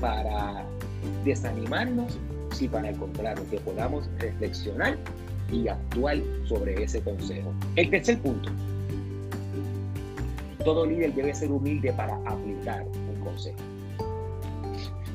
para 0.00 0.66
desanimarnos, 1.24 2.18
sino 2.52 2.72
para 2.72 2.90
el 2.90 2.96
contrario, 2.96 3.42
que 3.50 3.58
podamos 3.58 4.08
reflexionar 4.18 4.96
y 5.50 5.68
actuar 5.68 6.18
sobre 6.44 6.82
ese 6.82 7.00
consejo. 7.02 7.52
El 7.76 7.90
tercer 7.90 8.18
punto, 8.18 8.50
todo 10.64 10.84
líder 10.84 11.14
debe 11.14 11.34
ser 11.34 11.50
humilde 11.50 11.92
para 11.94 12.16
aplicar 12.26 12.84
un 12.84 13.24
consejo. 13.24 13.56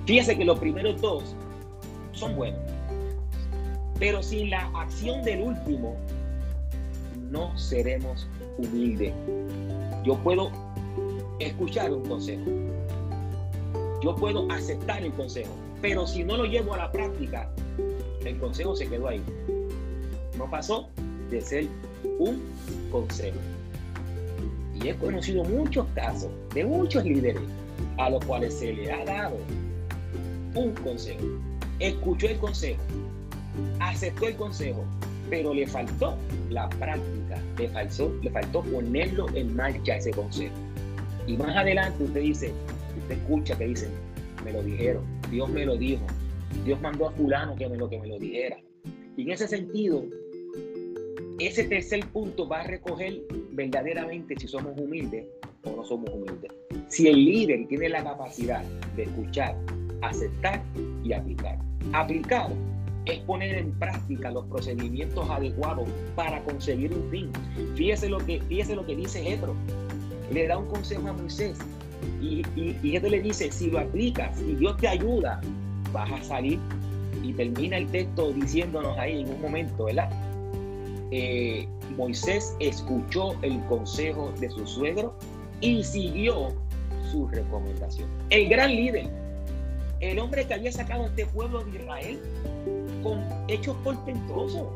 Fíjese 0.05 0.35
que 0.37 0.45
los 0.45 0.59
primeros 0.59 0.99
dos 0.99 1.35
son 2.13 2.35
buenos, 2.35 2.59
pero 4.03 4.21
sin 4.21 4.49
la 4.49 4.69
acción 4.75 5.23
del 5.23 5.41
último 5.41 5.95
no 7.31 7.57
seremos 7.57 8.27
humildes. 8.57 9.13
Yo 10.03 10.17
puedo 10.17 10.51
escuchar 11.39 11.93
un 11.93 12.03
consejo, 12.03 12.43
yo 14.03 14.13
puedo 14.13 14.45
aceptar 14.51 15.01
el 15.03 15.13
consejo, 15.13 15.53
pero 15.81 16.05
si 16.05 16.25
no 16.25 16.35
lo 16.35 16.43
llevo 16.43 16.73
a 16.73 16.79
la 16.79 16.91
práctica, 16.91 17.49
el 18.25 18.37
consejo 18.39 18.75
se 18.75 18.89
quedó 18.89 19.07
ahí. 19.07 19.23
No 20.37 20.51
pasó 20.51 20.89
de 21.29 21.39
ser 21.39 21.67
un 22.19 22.41
consejo. 22.91 23.39
Y 24.75 24.89
he 24.89 24.95
conocido 24.97 25.45
muchos 25.45 25.87
casos 25.95 26.29
de 26.53 26.65
muchos 26.65 27.05
líderes 27.05 27.43
a 27.97 28.09
los 28.09 28.25
cuales 28.25 28.53
se 28.53 28.73
le 28.73 28.91
ha 28.91 29.05
dado 29.05 29.37
un 30.55 30.73
consejo. 30.73 31.23
Escuchó 31.79 32.27
el 32.27 32.37
consejo, 32.37 32.81
aceptó 33.79 34.27
el 34.27 34.35
consejo, 34.35 34.85
pero 35.29 35.53
le 35.53 35.67
faltó 35.67 36.15
la 36.49 36.69
práctica, 36.69 37.41
le 37.57 37.69
faltó, 37.69 38.13
le 38.21 38.29
faltó 38.29 38.61
ponerlo 38.63 39.27
en 39.35 39.55
marcha 39.55 39.97
ese 39.97 40.11
consejo. 40.11 40.55
Y 41.27 41.37
más 41.37 41.55
adelante 41.55 42.03
usted 42.03 42.21
dice, 42.21 42.51
usted 42.97 43.15
escucha 43.15 43.57
que 43.57 43.67
dicen, 43.67 43.91
me 44.43 44.51
lo 44.51 44.61
dijeron, 44.61 45.03
Dios 45.31 45.49
me 45.49 45.65
lo 45.65 45.77
dijo, 45.77 46.05
Dios 46.65 46.79
mandó 46.81 47.07
a 47.07 47.11
fulano 47.11 47.55
que 47.55 47.67
me 47.67 47.77
lo, 47.77 47.89
que 47.89 47.99
me 47.99 48.07
lo 48.07 48.19
dijera. 48.19 48.57
Y 49.15 49.23
en 49.23 49.31
ese 49.31 49.47
sentido, 49.47 50.03
ese 51.39 51.63
tercer 51.63 52.05
punto 52.07 52.47
va 52.47 52.61
a 52.61 52.63
recoger 52.67 53.21
verdaderamente 53.51 54.35
si 54.37 54.47
somos 54.47 54.77
humildes 54.79 55.25
o 55.63 55.75
no 55.75 55.83
somos 55.83 56.09
humildes. 56.11 56.51
Si 56.89 57.07
el 57.07 57.25
líder 57.25 57.67
tiene 57.67 57.89
la 57.89 58.03
capacidad 58.03 58.63
de 58.95 59.03
escuchar, 59.03 59.55
aceptar 60.01 60.61
y 61.03 61.13
aplicar. 61.13 61.57
Aplicar 61.93 62.49
es 63.05 63.19
poner 63.19 63.55
en 63.55 63.71
práctica 63.73 64.31
los 64.31 64.45
procedimientos 64.45 65.29
adecuados 65.29 65.87
para 66.15 66.41
conseguir 66.43 66.93
un 66.93 67.09
fin. 67.09 67.29
Fíjese 67.75 68.09
lo 68.09 68.19
que, 68.19 68.41
fíjese 68.41 68.75
lo 68.75 68.85
que 68.85 68.95
dice 68.95 69.23
Jetro. 69.23 69.55
Le 70.31 70.47
da 70.47 70.57
un 70.57 70.67
consejo 70.67 71.07
a 71.09 71.13
Moisés 71.13 71.57
y, 72.21 72.43
y, 72.55 72.77
y 72.81 72.99
le 72.99 73.21
dice, 73.21 73.51
si 73.51 73.69
lo 73.69 73.79
aplicas, 73.79 74.37
si 74.37 74.55
Dios 74.55 74.77
te 74.77 74.87
ayuda, 74.87 75.41
vas 75.91 76.11
a 76.11 76.23
salir. 76.23 76.59
Y 77.21 77.33
termina 77.33 77.77
el 77.77 77.87
texto 77.87 78.31
diciéndonos 78.33 78.97
ahí 78.97 79.21
en 79.21 79.29
un 79.29 79.41
momento, 79.41 79.85
¿verdad? 79.85 80.09
Eh, 81.11 81.67
Moisés 81.95 82.55
escuchó 82.59 83.35
el 83.43 83.59
consejo 83.65 84.33
de 84.39 84.49
su 84.49 84.65
suegro 84.65 85.13
y 85.61 85.83
siguió 85.83 86.53
su 87.11 87.27
recomendación. 87.27 88.09
El 88.29 88.49
gran 88.49 88.75
líder, 88.75 89.09
el 89.99 90.19
hombre 90.19 90.45
que 90.45 90.55
había 90.55 90.71
sacado 90.71 91.03
a 91.03 91.07
este 91.07 91.25
pueblo 91.27 91.63
de 91.63 91.77
Israel 91.79 92.19
con 93.03 93.21
hechos 93.47 93.75
portentosos, 93.83 94.67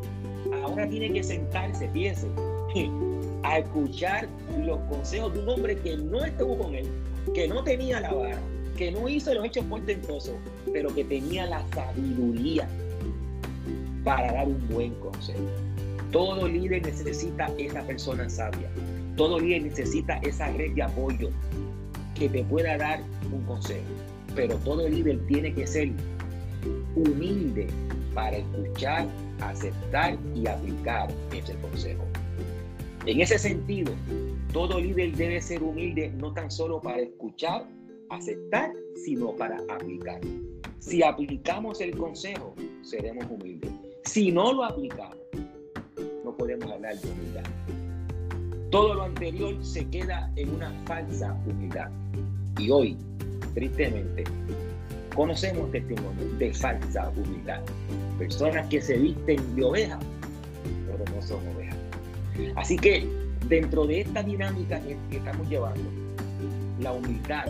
ahora 0.64 0.88
tiene 0.88 1.14
que 1.14 1.24
sentarse, 1.24 1.90
fíjese, 1.90 2.28
a 3.44 3.60
escuchar 3.60 4.28
los 4.64 4.80
consejos 4.90 5.34
de 5.34 5.40
un 5.40 5.50
hombre 5.50 5.78
que 5.80 5.98
no 5.98 6.24
estuvo 6.24 6.58
con 6.58 6.76
él, 6.76 6.88
que 7.34 7.48
no 7.48 7.64
tenía 7.64 8.00
la 8.02 8.14
vara, 8.14 8.40
que 8.78 8.92
no 8.92 9.08
hizo 9.10 9.34
los 9.34 9.46
hechos 9.46 9.66
portentosos, 9.66 10.36
pero 10.72 10.94
que 10.94 11.04
tenía 11.04 11.46
la 11.46 11.66
sabiduría 11.74 12.68
para 14.04 14.32
dar 14.32 14.48
un 14.48 14.68
buen 14.70 14.94
consejo. 14.96 15.40
Todo 16.12 16.48
líder 16.48 16.86
necesita 16.86 17.52
esa 17.58 17.82
persona 17.84 18.30
sabia. 18.30 18.70
Todo 19.18 19.40
líder 19.40 19.64
necesita 19.64 20.18
esa 20.20 20.50
red 20.52 20.74
de 20.74 20.84
apoyo 20.84 21.30
que 22.16 22.30
te 22.30 22.44
pueda 22.44 22.78
dar 22.78 23.02
un 23.32 23.42
consejo. 23.44 23.84
Pero 24.36 24.56
todo 24.58 24.88
líder 24.88 25.20
tiene 25.28 25.54
que 25.54 25.68
ser 25.68 25.92
humilde 26.96 27.68
para 28.18 28.38
escuchar, 28.38 29.08
aceptar 29.42 30.18
y 30.34 30.48
aplicar 30.48 31.08
ese 31.32 31.54
consejo. 31.58 32.04
En 33.06 33.22
ese 33.22 33.38
sentido, 33.38 33.94
todo 34.52 34.80
líder 34.80 35.16
debe 35.16 35.40
ser 35.40 35.62
humilde 35.62 36.12
no 36.18 36.34
tan 36.34 36.50
solo 36.50 36.82
para 36.82 37.02
escuchar, 37.02 37.68
aceptar, 38.10 38.74
sino 39.06 39.36
para 39.36 39.58
aplicar. 39.70 40.20
Si 40.80 41.04
aplicamos 41.04 41.80
el 41.80 41.96
consejo, 41.96 42.56
seremos 42.82 43.24
humildes. 43.30 43.70
Si 44.06 44.32
no 44.32 44.52
lo 44.52 44.64
aplicamos, 44.64 45.18
no 46.26 46.36
podemos 46.36 46.72
hablar 46.72 47.00
de 47.00 47.12
humildad. 47.12 47.44
Todo 48.72 48.96
lo 48.96 49.04
anterior 49.04 49.64
se 49.64 49.88
queda 49.90 50.32
en 50.38 50.56
una 50.56 50.72
falsa 50.88 51.40
humildad. 51.46 51.92
Y 52.58 52.72
hoy, 52.72 52.98
tristemente, 53.54 54.24
conocemos 55.18 55.72
testimonios 55.72 56.38
de 56.38 56.54
falsa 56.54 57.10
humildad. 57.10 57.62
Personas 58.20 58.68
que 58.68 58.80
se 58.80 58.98
visten 58.98 59.56
de 59.56 59.64
oveja, 59.64 59.98
pero 60.86 61.04
no 61.14 61.22
son 61.24 61.40
ovejas. 61.56 61.76
Así 62.56 62.78
que 62.78 63.06
dentro 63.50 63.88
de 63.88 64.02
esta 64.02 64.22
dinámica 64.22 64.80
que 64.80 65.18
estamos 65.18 65.50
llevando, 65.50 65.90
la 66.80 66.94
humildad 66.94 67.46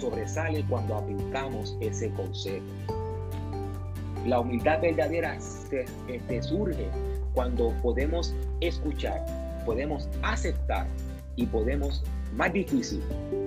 sobresale 0.00 0.64
cuando 0.66 0.96
aplicamos 0.96 1.76
ese 1.82 2.10
consejo. 2.12 2.64
La 4.26 4.40
humildad 4.40 4.80
verdadera 4.80 5.36
este, 5.36 6.42
surge 6.42 6.88
cuando 7.34 7.74
podemos 7.82 8.34
escuchar, 8.60 9.22
podemos 9.66 10.08
aceptar 10.22 10.86
y 11.36 11.44
podemos, 11.44 12.02
más 12.34 12.50
difícil, 12.54 13.02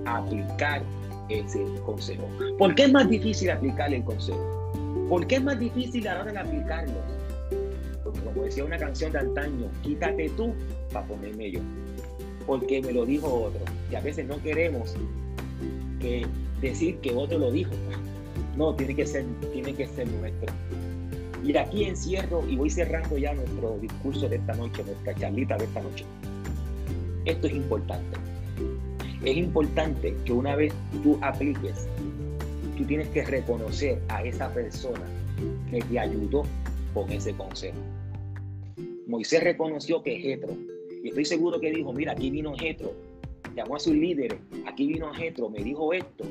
aplicar 0.05 0.83
ese 1.29 1.63
consejo. 1.85 2.27
¿Por 2.57 2.75
qué 2.75 2.83
es 2.83 2.91
más 2.91 3.09
difícil 3.09 3.49
aplicar 3.49 3.93
el 3.93 4.03
consejo? 4.03 4.71
¿Por 5.09 5.27
qué 5.27 5.35
es 5.35 5.43
más 5.43 5.59
difícil 5.59 6.07
a 6.07 6.15
la 6.15 6.21
hora 6.21 6.31
de 6.31 6.39
aplicarlo? 6.39 6.93
Como 8.03 8.43
decía 8.43 8.65
una 8.65 8.77
canción 8.77 9.11
de 9.11 9.19
antaño, 9.19 9.69
quítate 9.81 10.29
tú 10.29 10.53
para 10.91 11.05
ponerme 11.05 11.51
yo. 11.51 11.59
Porque 12.45 12.81
me 12.81 12.91
lo 12.91 13.05
dijo 13.05 13.27
otro. 13.27 13.61
Y 13.91 13.95
a 13.95 14.01
veces 14.01 14.25
no 14.27 14.41
queremos 14.41 14.95
que 15.99 16.25
decir 16.61 16.97
que 16.97 17.13
otro 17.13 17.37
lo 17.37 17.51
dijo. 17.51 17.71
No, 18.57 18.75
tiene 18.75 18.95
que 18.95 19.05
ser, 19.05 19.25
tiene 19.51 19.73
que 19.73 19.87
ser 19.87 20.07
nuestro. 20.07 20.53
Y 21.43 21.55
aquí 21.57 21.83
encierro 21.83 22.43
y 22.47 22.55
voy 22.55 22.69
cerrando 22.69 23.17
ya 23.17 23.33
nuestro 23.33 23.77
discurso 23.79 24.29
de 24.29 24.37
esta 24.37 24.53
noche, 24.53 24.83
nuestra 24.83 25.13
charlita 25.15 25.57
de 25.57 25.65
esta 25.65 25.81
noche. 25.81 26.05
Esto 27.25 27.47
es 27.47 27.53
importante. 27.53 28.22
Es 29.23 29.37
importante 29.37 30.13
que 30.25 30.33
una 30.33 30.55
vez 30.55 30.73
tú 31.01 31.17
apliques, 31.21 31.87
tú 32.77 32.83
tienes 32.83 33.07
que 33.09 33.23
reconocer 33.23 34.01
a 34.09 34.23
esa 34.23 34.53
persona 34.53 35.05
que 35.69 35.79
te 35.79 35.99
ayudó 35.99 36.43
con 36.93 37.09
ese 37.09 37.33
consejo. 37.33 37.77
Moisés 39.07 39.43
reconoció 39.43 40.03
que 40.03 40.19
Jetro, 40.19 40.53
y 41.03 41.09
estoy 41.09 41.23
seguro 41.23 41.59
que 41.59 41.71
dijo, 41.71 41.93
mira, 41.93 42.11
aquí 42.11 42.29
vino 42.29 42.53
Jetro, 42.55 42.93
llamó 43.55 43.77
a 43.77 43.79
sus 43.79 43.93
líderes, 43.93 44.39
aquí 44.65 44.87
vino 44.87 45.13
Jetro, 45.13 45.49
me 45.49 45.63
dijo 45.63 45.93
esto, 45.93 46.25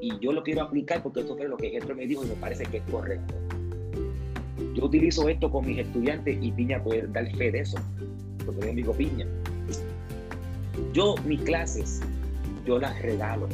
y 0.00 0.18
yo 0.20 0.32
lo 0.32 0.42
quiero 0.42 0.62
aplicar 0.62 1.02
porque 1.02 1.20
esto 1.20 1.36
fue 1.36 1.48
lo 1.48 1.56
que 1.56 1.70
Jetro 1.70 1.94
me 1.94 2.06
dijo 2.06 2.24
y 2.24 2.28
me 2.28 2.34
parece 2.34 2.64
que 2.64 2.78
es 2.78 2.82
correcto. 2.90 3.34
Yo 4.74 4.84
utilizo 4.84 5.28
esto 5.28 5.50
con 5.50 5.66
mis 5.66 5.78
estudiantes 5.78 6.38
y 6.40 6.52
Piña 6.52 6.82
puede 6.82 7.06
dar 7.08 7.30
fe 7.36 7.50
de 7.50 7.60
eso, 7.60 7.78
porque 8.46 8.68
yo 8.68 8.72
digo 8.72 8.92
Piña. 8.94 9.26
Yo 10.92 11.14
mis 11.26 11.40
clases, 11.42 12.00
yo 12.68 12.78
las 12.78 13.00
regalo, 13.00 13.48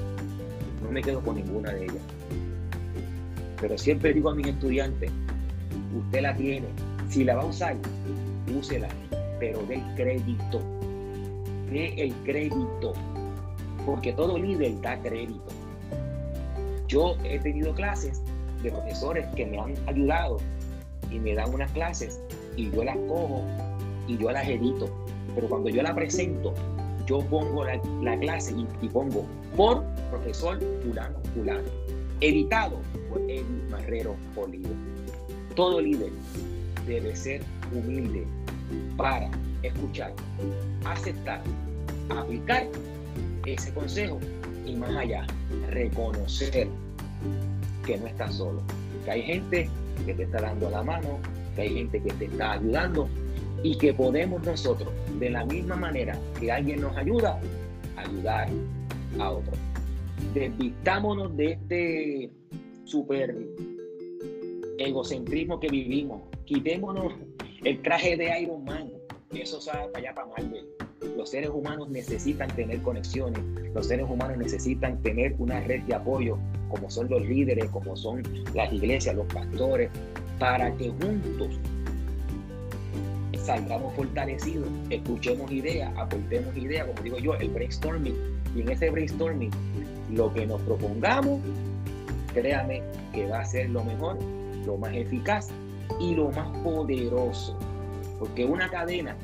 no 0.82 0.90
me 0.90 1.00
quedo 1.00 1.20
con 1.20 1.36
ninguna 1.36 1.70
de 1.70 1.84
ellas. 1.84 2.02
Pero 3.60 3.78
siempre 3.78 4.12
digo 4.12 4.30
a 4.30 4.34
mis 4.34 4.48
estudiantes, 4.48 5.08
usted 5.96 6.20
la 6.20 6.34
tiene, 6.34 6.66
si 7.08 7.22
la 7.22 7.36
va 7.36 7.42
a 7.42 7.46
usar, 7.46 7.76
úsela, 8.58 8.88
pero 9.38 9.62
dé 9.68 9.76
el 9.76 9.94
crédito, 9.94 10.60
dé 11.70 11.94
el 11.96 12.12
crédito, 12.24 12.92
porque 13.86 14.12
todo 14.14 14.36
líder 14.36 14.80
da 14.80 14.98
crédito. 15.00 15.46
Yo 16.88 17.16
he 17.22 17.38
tenido 17.38 17.72
clases 17.72 18.20
de 18.64 18.72
profesores 18.72 19.28
que 19.36 19.46
me 19.46 19.60
han 19.60 19.74
ayudado 19.86 20.38
y 21.08 21.20
me 21.20 21.34
dan 21.34 21.54
unas 21.54 21.70
clases 21.70 22.20
y 22.56 22.68
yo 22.72 22.82
las 22.82 22.96
cojo 23.06 23.44
y 24.08 24.18
yo 24.18 24.32
las 24.32 24.48
edito. 24.48 24.90
Pero 25.36 25.48
cuando 25.48 25.70
yo 25.70 25.82
la 25.84 25.94
presento, 25.94 26.52
yo 27.06 27.20
pongo 27.20 27.64
la, 27.64 28.18
clase 28.18 28.54
y, 28.80 28.88
pongo 28.88 29.26
por 29.56 29.84
profesor 30.10 30.58
fulano 30.82 31.18
fulano. 31.34 31.68
Editado 32.20 32.80
por 33.10 33.20
Eddie 33.22 33.44
Marrero 33.70 34.16
Olivo. 34.36 34.70
Todo 35.54 35.80
líder 35.80 36.10
debe 36.86 37.14
ser 37.14 37.42
humilde 37.72 38.26
para 38.96 39.30
escuchar, 39.62 40.12
aceptar, 40.84 41.42
aplicar 42.10 42.66
ese 43.46 43.72
consejo 43.74 44.18
y 44.66 44.74
más 44.74 44.94
allá, 44.96 45.26
reconocer 45.70 46.68
que 47.86 47.98
no 47.98 48.06
estás 48.06 48.34
solo, 48.36 48.62
que 49.04 49.10
hay 49.10 49.22
gente 49.22 49.68
que 50.06 50.14
te 50.14 50.22
está 50.24 50.40
dando 50.40 50.70
la 50.70 50.82
mano, 50.82 51.18
que 51.54 51.62
hay 51.62 51.74
gente 51.74 52.02
que 52.02 52.12
te 52.14 52.24
está 52.26 52.52
ayudando 52.52 53.08
y 53.62 53.76
que 53.76 53.92
podemos 53.92 54.42
nosotros, 54.42 54.88
de 55.18 55.30
la 55.30 55.44
misma 55.44 55.76
manera 55.76 56.18
que 56.38 56.50
alguien 56.50 56.80
nos 56.80 56.96
ayuda, 56.96 57.40
ayudar 57.96 58.48
a 59.18 59.30
otro. 59.30 59.52
Desvistámonos 60.32 61.36
de 61.36 61.52
este 61.52 62.30
super 62.84 63.36
egocentrismo 64.78 65.60
que 65.60 65.68
vivimos. 65.68 66.22
Quitémonos 66.44 67.14
el 67.64 67.80
traje 67.82 68.16
de 68.16 68.40
Iron 68.40 68.64
Man. 68.64 68.90
Eso 69.30 69.60
sabe 69.60 69.88
para 69.88 69.98
allá 69.98 70.14
para 70.14 70.26
Marvel. 70.28 70.66
Los 71.16 71.30
seres 71.30 71.50
humanos 71.50 71.90
necesitan 71.90 72.48
tener 72.54 72.80
conexiones, 72.82 73.40
los 73.74 73.86
seres 73.86 74.06
humanos 74.08 74.38
necesitan 74.38 75.02
tener 75.02 75.34
una 75.38 75.60
red 75.60 75.82
de 75.82 75.94
apoyo, 75.94 76.38
como 76.68 76.90
son 76.90 77.08
los 77.10 77.22
líderes, 77.26 77.68
como 77.70 77.94
son 77.96 78.22
las 78.54 78.72
iglesias, 78.72 79.14
los 79.14 79.26
pastores, 79.26 79.90
para 80.38 80.74
que 80.76 80.90
juntos 80.90 81.58
salgamos 83.44 83.94
fortalecidos, 83.94 84.68
escuchemos 84.90 85.50
ideas, 85.50 85.92
aportemos 85.96 86.56
ideas, 86.56 86.86
como 86.86 87.02
digo 87.02 87.18
yo, 87.18 87.34
el 87.34 87.48
brainstorming. 87.50 88.14
Y 88.56 88.62
en 88.62 88.70
ese 88.70 88.90
brainstorming, 88.90 89.50
lo 90.10 90.32
que 90.32 90.46
nos 90.46 90.60
propongamos, 90.62 91.40
créame 92.32 92.82
que 93.12 93.26
va 93.26 93.40
a 93.40 93.44
ser 93.44 93.70
lo 93.70 93.84
mejor, 93.84 94.18
lo 94.64 94.76
más 94.76 94.94
eficaz 94.94 95.48
y 96.00 96.14
lo 96.14 96.30
más 96.30 96.48
poderoso. 96.58 97.56
Porque 98.18 98.44
una 98.44 98.70
cadena 98.70 99.16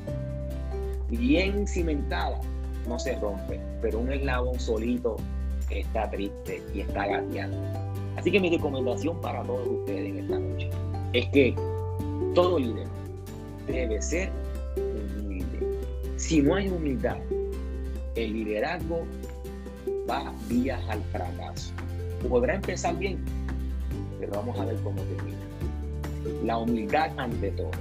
bien 1.09 1.67
cimentada 1.67 2.39
no 2.87 2.99
se 2.99 3.15
rompe, 3.19 3.59
pero 3.81 3.99
un 3.99 4.11
eslabón 4.11 4.59
solito 4.59 5.17
está 5.69 6.09
triste 6.09 6.61
y 6.73 6.81
está 6.81 7.07
gateando. 7.07 7.57
Así 8.17 8.31
que 8.31 8.39
mi 8.39 8.49
recomendación 8.49 9.19
para 9.21 9.41
todos 9.43 9.67
ustedes 9.67 10.09
en 10.09 10.19
esta 10.19 10.39
noche 10.39 10.69
es 11.13 11.27
que 11.29 11.55
todo 12.35 12.59
líder 12.59 13.00
debe 13.71 14.01
ser 14.01 14.29
humilde. 14.75 15.59
Si 16.17 16.41
no 16.41 16.55
hay 16.55 16.69
humildad, 16.69 17.17
el 18.15 18.33
liderazgo 18.33 19.05
va 20.09 20.33
vías 20.49 20.81
al 20.89 21.01
fracaso. 21.05 21.71
Podrá 22.27 22.55
empezar 22.55 22.97
bien, 22.97 23.17
pero 24.19 24.33
vamos 24.33 24.59
a 24.59 24.65
ver 24.65 24.75
cómo 24.83 25.01
termina. 25.01 25.37
La 26.43 26.57
humildad 26.57 27.11
ante 27.17 27.51
todo. 27.51 27.71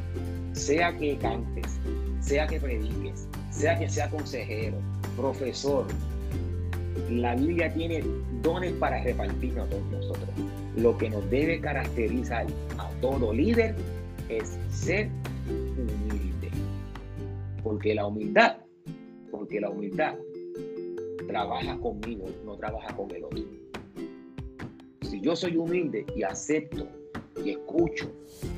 Sea 0.53 0.97
que 0.97 1.17
cantes, 1.19 1.79
sea 2.21 2.47
que 2.47 2.59
prediques, 2.59 3.27
sea 3.51 3.79
que 3.79 3.89
sea 3.89 4.09
consejero, 4.11 4.77
profesor. 5.17 5.87
La 7.11 7.35
Biblia 7.35 7.73
tiene 7.73 8.05
dones 8.43 8.73
para 8.75 9.03
repartirnos 9.03 9.67
a 9.67 9.71
todos 9.71 9.85
nosotros. 9.91 10.29
Lo 10.77 10.97
que 10.97 11.11
nos 11.11 11.29
debe 11.31 11.61
caracterizar 11.61 12.47
a 12.79 12.89
todo 13.01 13.33
líder 13.33 13.75
es 14.29 14.59
ser. 14.71 15.09
Porque 17.71 17.95
la 17.95 18.05
humildad, 18.05 18.57
porque 19.31 19.61
la 19.61 19.71
humildad 19.71 20.17
trabaja 21.29 21.79
conmigo, 21.79 22.27
no 22.45 22.57
trabaja 22.57 22.97
con 22.97 23.09
el 23.13 23.23
otro. 23.23 23.45
Si 25.03 25.21
yo 25.21 25.37
soy 25.37 25.57
humilde 25.57 26.05
y 26.17 26.25
acepto 26.25 26.89
y 27.45 27.51
escucho 27.51 28.11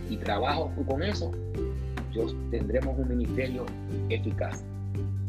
y 0.09 0.16
trabajo 0.16 0.72
con 0.88 1.03
eso, 1.03 1.31
yo 2.11 2.25
tendremos 2.51 2.98
un 2.98 3.09
ministerio 3.09 3.66
eficaz. 4.09 4.64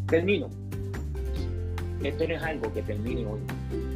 Termino. 0.07 0.47
Esto 2.05 2.25
no 2.25 2.35
es 2.35 2.41
algo 2.41 2.71
que 2.71 2.83
termine 2.83 3.25
hoy. 3.25 3.41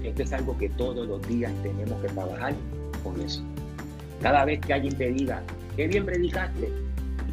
Esto 0.03 0.23
es 0.23 0.33
algo 0.33 0.57
que 0.57 0.67
todos 0.67 1.07
los 1.07 1.25
días 1.29 1.53
tenemos 1.63 2.01
que 2.01 2.09
trabajar 2.09 2.53
con 3.05 3.21
eso. 3.21 3.41
Cada 4.21 4.43
vez 4.43 4.59
que 4.59 4.73
alguien 4.73 4.97
te 4.97 5.13
diga, 5.13 5.41
qué 5.77 5.87
bien 5.87 6.05
predicaste, 6.05 6.86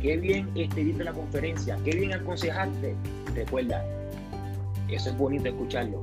qué 0.05 0.19
bien 0.19 0.51
este, 0.55 0.85
diste 0.85 1.03
la 1.03 1.15
conferencia, 1.15 1.79
qué 1.83 1.93
bien 1.93 2.13
aconsejaste, 2.13 2.95
recuerda, 3.35 3.83
eso 4.91 5.09
es 5.09 5.17
bonito 5.17 5.49
escucharlo, 5.49 5.99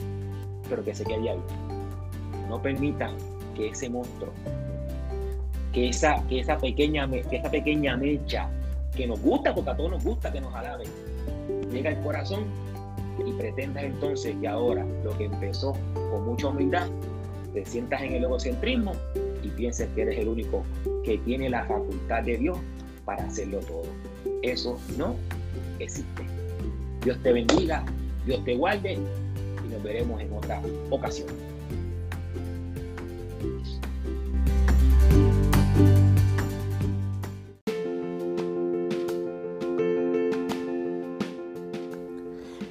pero 0.68 0.84
que 0.84 0.96
se 0.96 1.04
quede 1.04 1.30
ahí. 1.30 1.40
No 2.50 2.60
permita 2.60 3.12
que 3.56 3.70
ese 3.70 3.92
monstruo, 3.92 4.32
que 5.72 5.90
esa, 5.90 6.16
que 6.28 6.40
esa, 6.40 6.58
pequeña, 6.58 7.08
que 7.08 7.38
esa 7.38 7.52
pequeña 7.52 7.96
mecha 7.96 8.50
que 8.96 9.06
nos 9.06 9.22
gusta, 9.22 9.54
porque 9.54 9.70
a 9.70 9.78
todos 9.78 9.92
nos 9.92 10.04
gusta 10.04 10.32
que 10.32 10.42
nos 10.42 10.56
alaben, 10.56 10.88
llega 11.72 11.92
al 11.92 12.02
corazón 12.02 12.46
y 13.24 13.32
pretendas 13.34 13.84
entonces 13.84 14.36
que 14.42 14.48
ahora 14.48 14.84
lo 15.04 15.16
que 15.16 15.26
empezó 15.26 15.74
con 15.94 16.26
mucha 16.26 16.48
humildad, 16.48 16.88
te 17.54 17.64
sientas 17.66 18.02
en 18.02 18.14
el 18.14 18.24
egocentrismo 18.24 18.94
y 19.44 19.50
pienses 19.50 19.88
que 19.94 20.02
eres 20.02 20.18
el 20.18 20.28
único 20.28 20.64
que 21.04 21.20
tiene 21.20 21.52
la 21.52 21.66
facultad 21.66 22.24
de 22.24 22.38
Dios 22.38 22.58
para 23.06 23.26
hacerlo 23.26 23.60
todo. 23.60 23.84
Eso 24.42 24.80
no 24.98 25.16
existe. 25.80 26.24
Dios 27.04 27.18
te 27.22 27.34
bendiga, 27.34 27.86
Dios 28.26 28.44
te 28.44 28.56
guarde 28.56 28.94
y 28.94 29.74
nos 29.74 29.84
veremos 29.84 30.22
en 30.22 30.34
otra 30.34 30.62
ocasión. 30.90 31.28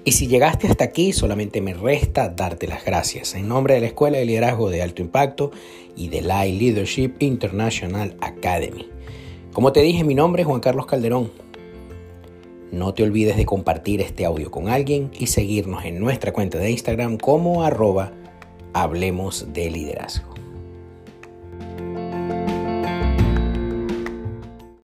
Y 0.03 0.13
si 0.13 0.27
llegaste 0.27 0.67
hasta 0.67 0.83
aquí, 0.83 1.13
solamente 1.13 1.61
me 1.61 1.73
resta 1.73 2.31
darte 2.31 2.67
las 2.67 2.85
gracias 2.85 3.35
en 3.35 3.47
nombre 3.47 3.75
de 3.75 3.81
la 3.81 3.87
Escuela 3.87 4.19
de 4.19 4.25
Liderazgo 4.25 4.69
de 4.69 4.83
Alto 4.83 5.03
Impacto 5.03 5.53
y 5.95 6.09
de 6.09 6.23
la 6.23 6.45
Leadership 6.45 7.13
International 7.21 8.17
Academy. 8.21 8.89
Como 9.53 9.73
te 9.73 9.83
dije, 9.83 10.03
mi 10.03 10.17
nombre 10.17 10.43
es 10.43 10.49
Juan 10.49 10.61
Carlos 10.61 10.87
Calderón. 10.87 11.31
No 12.73 12.95
te 12.95 13.03
olvides 13.03 13.37
de 13.37 13.47
compartir 13.47 14.01
este 14.01 14.25
audio 14.25 14.51
con 14.51 14.69
alguien 14.69 15.11
y 15.19 15.27
seguirnos 15.27 15.85
en 15.85 15.99
nuestra 15.99 16.33
cuenta 16.33 16.59
de 16.59 16.71
Instagram 16.71 17.19
como 17.19 17.65
arroba 17.65 18.13
Hablemos 18.73 19.53
de 19.53 19.71
Liderazgo. 19.71 20.30